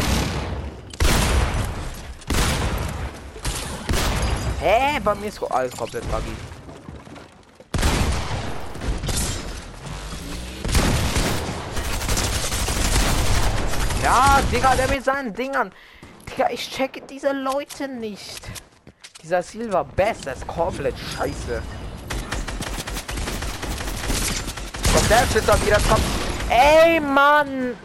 Hä? 4.60 5.00
Bei 5.04 5.16
mir 5.16 5.28
ist 5.28 5.42
alles 5.52 5.76
komplett 5.76 6.04
buggy. 6.12 6.36
Ja, 14.04 14.40
Digga, 14.52 14.76
der 14.76 14.88
mit 14.90 15.04
seinen 15.04 15.34
Dingern. 15.34 15.72
Digga, 16.30 16.50
ich 16.52 16.70
checke 16.70 17.02
diese 17.02 17.32
Leute 17.32 17.88
nicht. 17.88 18.42
Dieser 19.24 19.42
Silver 19.42 19.84
Best, 19.84 20.28
das 20.28 20.38
ist 20.38 20.48
komplett 20.48 20.96
scheiße. 21.00 21.64
Kommt 24.94 25.10
der 25.10 25.42
da 25.42 25.66
wieder 25.66 25.80
kommt. 25.90 26.04
Ey, 26.50 27.00
Mann! 27.00 27.76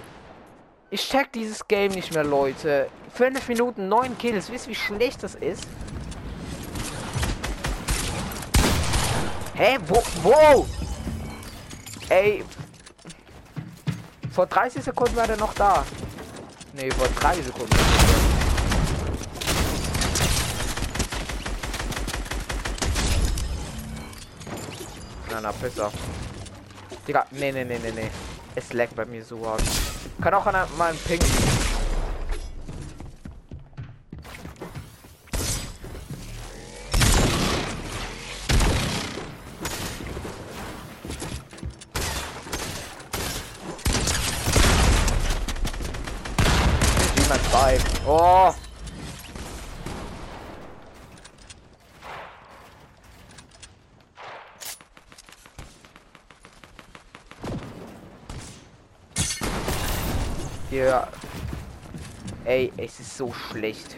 Ich 0.93 1.09
check 1.09 1.31
dieses 1.33 1.69
Game 1.69 1.93
nicht 1.93 2.13
mehr, 2.13 2.25
Leute. 2.25 2.89
Fünf 3.15 3.47
Minuten, 3.47 3.89
neun 3.89 4.19
Kills. 4.19 4.51
Wisst 4.51 4.67
ihr, 4.67 4.73
wie 4.73 4.75
schlecht 4.75 5.23
das 5.23 5.37
ist? 5.37 5.65
Hey, 9.55 9.79
wo? 9.87 10.03
Wo? 10.23 10.67
Ey. 12.09 12.45
Vor 14.33 14.47
30 14.47 14.83
Sekunden 14.83 15.15
war 15.15 15.29
der 15.29 15.37
noch 15.37 15.55
da. 15.55 15.85
Ne, 16.73 16.91
vor 16.91 17.07
3 17.21 17.35
Sekunden. 17.43 17.77
Na, 25.31 25.41
na, 25.41 25.53
besser. 25.53 25.93
Digga, 27.07 27.27
nee, 27.31 27.53
nee, 27.53 27.65
nee, 27.65 27.79
nee, 27.81 27.93
nee. 27.93 28.11
Es 28.55 28.73
leckt 28.73 28.95
bei 28.95 29.05
mir 29.05 29.25
so 29.25 29.47
hart. 29.47 29.63
Kann 30.21 30.35
auch 30.35 30.47
an 30.47 30.55
meinem 30.77 30.99
Ping 30.99 31.21
Oh! 48.07 48.60
Hier. 60.81 61.07
Ey, 62.47 62.73
es 62.79 63.01
ist 63.01 63.15
so 63.15 63.31
schlecht. 63.35 63.97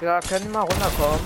Ja, 0.00 0.18
können 0.18 0.46
wir 0.46 0.54
mal 0.54 0.62
runterkommen? 0.62 1.20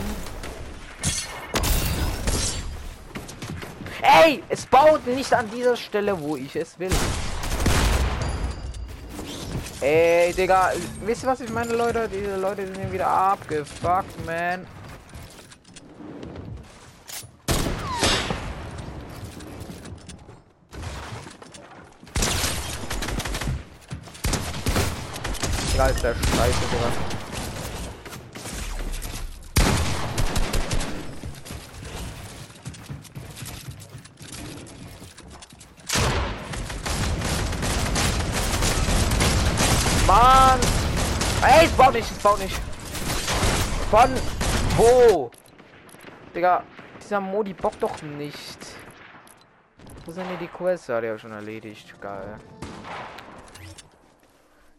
Ey, 4.02 4.42
es 4.50 4.66
baut 4.66 5.06
nicht 5.06 5.32
an 5.32 5.50
dieser 5.50 5.74
Stelle, 5.74 6.20
wo 6.20 6.36
ich 6.36 6.54
es 6.54 6.78
will. 6.78 6.92
Ey, 9.80 10.34
Digga, 10.34 10.72
wisst 11.06 11.22
ihr, 11.22 11.30
was 11.30 11.40
ich 11.40 11.48
meine, 11.48 11.72
Leute? 11.72 12.10
Diese 12.12 12.36
Leute 12.36 12.66
sind 12.66 12.92
wieder 12.92 13.08
abgefuckt, 13.08 14.26
man. 14.26 14.66
Digga, 25.76 25.88
ist 25.88 26.02
der 26.02 26.14
Scheiße, 26.14 26.64
Digga. 26.72 26.90
Mann! 40.06 40.60
Ey, 41.42 41.66
es 41.66 41.72
baut 41.72 41.92
nicht, 41.92 42.10
es 42.10 42.18
baut 42.20 42.38
nicht. 42.38 42.58
Von 43.90 44.14
wo? 44.78 45.30
Digga, 46.34 46.62
dieser 47.02 47.20
Modi 47.20 47.52
bockt 47.52 47.82
doch 47.82 48.00
nicht. 48.00 48.58
Wo 50.06 50.10
sind 50.10 50.26
denn 50.30 50.38
die 50.38 50.48
Quests? 50.48 50.86
Ja, 50.86 51.02
die 51.02 51.08
habe 51.08 51.18
schon 51.18 51.32
erledigt. 51.32 52.00
Geil. 52.00 52.38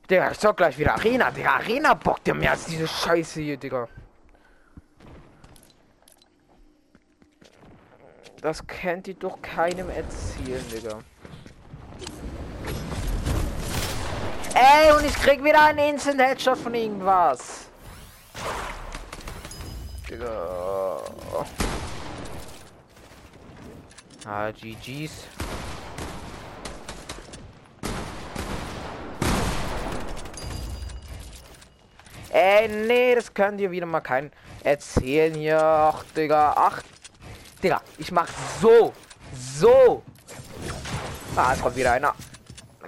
Digga, 0.10 0.32
ich 0.32 0.40
sag 0.40 0.56
gleich 0.56 0.78
wieder 0.78 0.94
Arena. 0.94 1.32
Digga, 1.32 1.56
Arena 1.56 1.94
bockt 1.94 2.28
ja 2.28 2.34
mehr 2.34 2.52
als 2.52 2.66
diese 2.66 2.88
Scheiße 2.88 3.42
hier, 3.42 3.58
Digga. 3.58 3.90
Das 8.42 8.66
kennt 8.66 9.08
ihr 9.08 9.16
doch 9.16 9.42
keinem 9.42 9.90
erzählen, 9.90 10.64
Digga. 10.72 11.00
Ey, 14.54 14.92
und 14.94 15.06
ich 15.06 15.14
krieg 15.16 15.44
wieder 15.44 15.62
einen 15.62 15.80
Instant 15.80 16.22
Headshot 16.22 16.58
von 16.58 16.74
irgendwas. 16.74 17.70
Digga. 20.10 21.02
Ah, 24.26 24.52
GG's. 24.52 25.28
Ey, 32.40 32.68
nee, 32.68 33.16
das 33.16 33.34
könnt 33.34 33.60
ihr 33.60 33.72
wieder 33.72 33.88
mal 33.88 34.02
keinen 34.02 34.32
erzählen 34.64 35.34
hier. 35.34 35.60
Ach, 35.60 36.04
Digga. 36.16 36.54
Ach, 36.56 36.84
Digga, 37.64 37.82
ich 37.98 38.12
mach 38.12 38.30
so. 38.62 38.94
So. 39.60 40.04
Ah, 41.36 41.54
es 41.54 41.62
kommt 41.62 41.76
wieder 41.76 41.94
einer. 41.94 42.14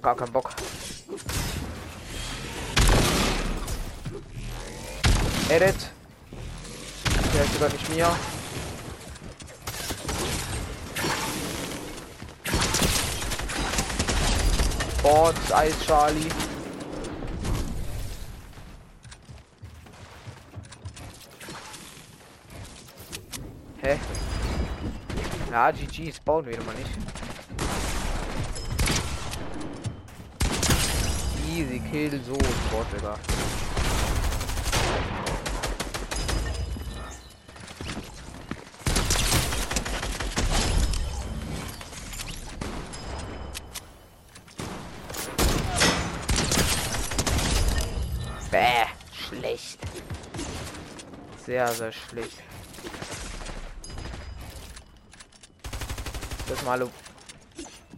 Gar 0.03 0.15
keinen 0.15 0.31
Bock. 0.31 0.51
Edit. 5.49 5.77
Der 7.33 7.43
ist 7.43 7.53
sogar 7.55 7.69
nicht 7.69 7.89
mir. 7.89 8.15
Bot, 15.01 15.35
Eis 15.51 15.73
Charlie. 15.87 16.29
Hä? 23.81 23.97
Ja, 25.51 25.71
GG, 25.71 26.13
spawnen 26.13 26.51
wir 26.51 26.63
mal 26.63 26.75
nicht. 26.75 26.89
Easy 31.47 31.79
Kill, 31.91 32.21
so 32.23 32.35
Sport, 32.35 32.87
Digga. 32.93 33.15
Bäh, 48.51 48.85
schlecht. 49.13 49.79
Sehr, 51.45 51.67
sehr 51.69 51.91
schlecht. 51.91 52.48
Das 56.59 56.65
mal 56.65 56.89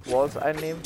Walls 0.05 0.37
einnehmen. 0.37 0.81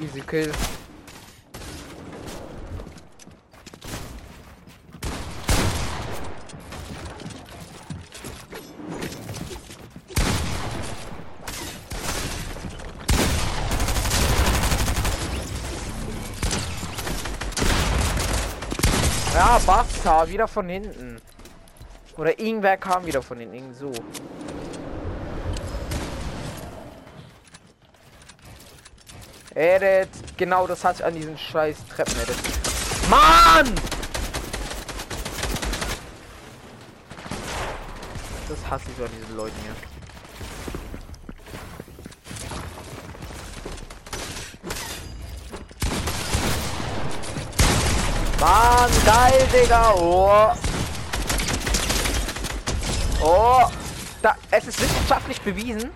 Easy 0.00 0.20
kill. 0.20 0.52
Ja, 19.32 19.58
Basta, 20.20 20.32
wieder 20.32 20.48
von 20.48 20.68
hinten. 20.68 21.20
Oder 22.16 22.38
irgendwer 22.38 22.76
kam 22.76 23.06
wieder 23.06 23.22
von 23.22 23.38
hinten, 23.38 23.54
irgend 23.54 23.76
so. 23.76 23.92
Edit, 29.54 30.08
genau 30.36 30.66
das 30.66 30.84
hat 30.84 30.96
ich 30.96 31.04
an 31.04 31.14
diesen 31.14 31.38
scheiß 31.38 31.76
Treppen 31.88 32.14
edit. 32.22 32.36
Mann! 33.08 33.74
Das 38.48 38.70
hasse 38.70 38.84
ich 38.90 38.96
so 38.96 39.04
an 39.04 39.10
diesen 39.18 39.36
Leuten 39.36 39.56
hier. 39.62 39.89
Mann, 48.40 48.90
geil, 49.04 49.46
Digga. 49.52 49.92
Oh. 49.96 50.52
Oh. 53.22 53.70
Da, 54.22 54.34
es 54.50 54.66
ist 54.66 54.80
wissenschaftlich 54.80 55.40
bewiesen. 55.42 55.90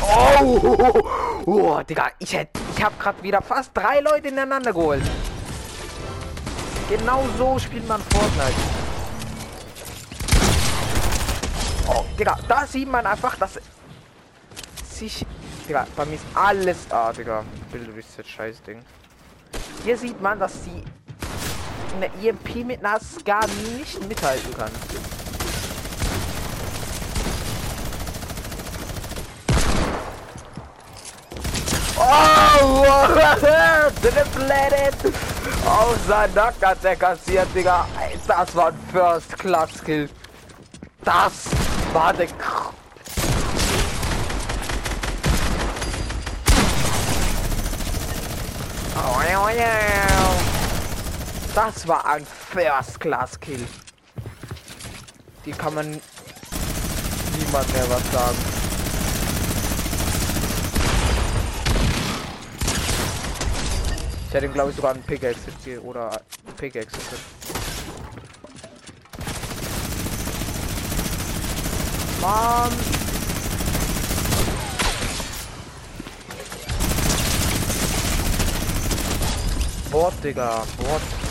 Oh, 0.00 1.02
oh, 1.46 1.80
Digga, 1.82 2.10
ich 2.18 2.32
hätte, 2.32 2.58
ich 2.76 2.82
habe 2.82 2.94
gerade 2.98 3.22
wieder 3.22 3.42
fast 3.42 3.70
drei 3.74 4.00
Leute 4.00 4.28
ineinander 4.28 4.72
geholt. 4.72 5.02
Genau 6.88 7.24
so 7.36 7.58
spielt 7.58 7.86
man 7.86 8.00
Fortnite. 8.00 8.54
Oh, 11.88 12.04
Digga, 12.18 12.38
da 12.48 12.66
sieht 12.66 12.90
man 12.90 13.06
einfach, 13.06 13.36
dass 13.36 13.60
sich, 14.88 15.26
Digga, 15.68 15.86
bei 15.96 16.04
mir 16.04 16.14
ist 16.14 16.24
alles, 16.34 16.78
ah, 16.90 17.12
Digga, 17.12 17.44
Bilder 17.70 17.96
ist 17.96 18.18
das 18.18 18.28
scheiß 18.28 18.62
Ding. 18.62 18.84
Hier 19.84 19.96
sieht 19.96 20.20
man, 20.20 20.38
dass 20.38 20.52
die 20.64 20.84
eine 21.96 22.10
EMP 22.22 22.66
mit 22.66 22.84
einer 22.84 23.00
Ska 23.00 23.40
nicht 23.76 24.08
mithalten 24.08 24.56
kann. 24.56 24.70
Oh, 31.96 32.84
Triplet 34.02 34.94
Auf 35.66 35.96
sein 36.06 36.32
Nacken 36.34 36.66
hat 36.66 36.84
er 36.84 36.96
kassiert, 36.96 37.48
Digga. 37.54 37.86
Das 38.26 38.54
war 38.54 38.68
ein 38.68 38.78
First 38.92 39.38
Class 39.38 39.82
Kill. 39.84 40.08
Das 41.04 41.46
war 41.92 42.12
der 42.12 42.28
Das 51.54 51.86
war 51.86 52.06
ein 52.06 52.26
First 52.26 53.00
Class 53.00 53.38
Kill. 53.38 53.66
Die 55.44 55.52
kann 55.52 55.74
man 55.74 55.90
niemand 55.90 57.72
mehr 57.72 57.90
was 57.90 58.12
sagen. 58.12 58.36
Ich 64.28 64.34
hätte 64.34 64.48
glaube 64.48 64.70
ich 64.70 64.76
sogar 64.76 64.92
einen 64.92 65.02
Pickaxe 65.02 65.82
oder 65.82 66.20
Pickaxe. 66.56 66.98
Mann! 72.20 73.09
Bord, 79.90 80.14
Digga. 80.22 80.64
Bord. 80.78 81.29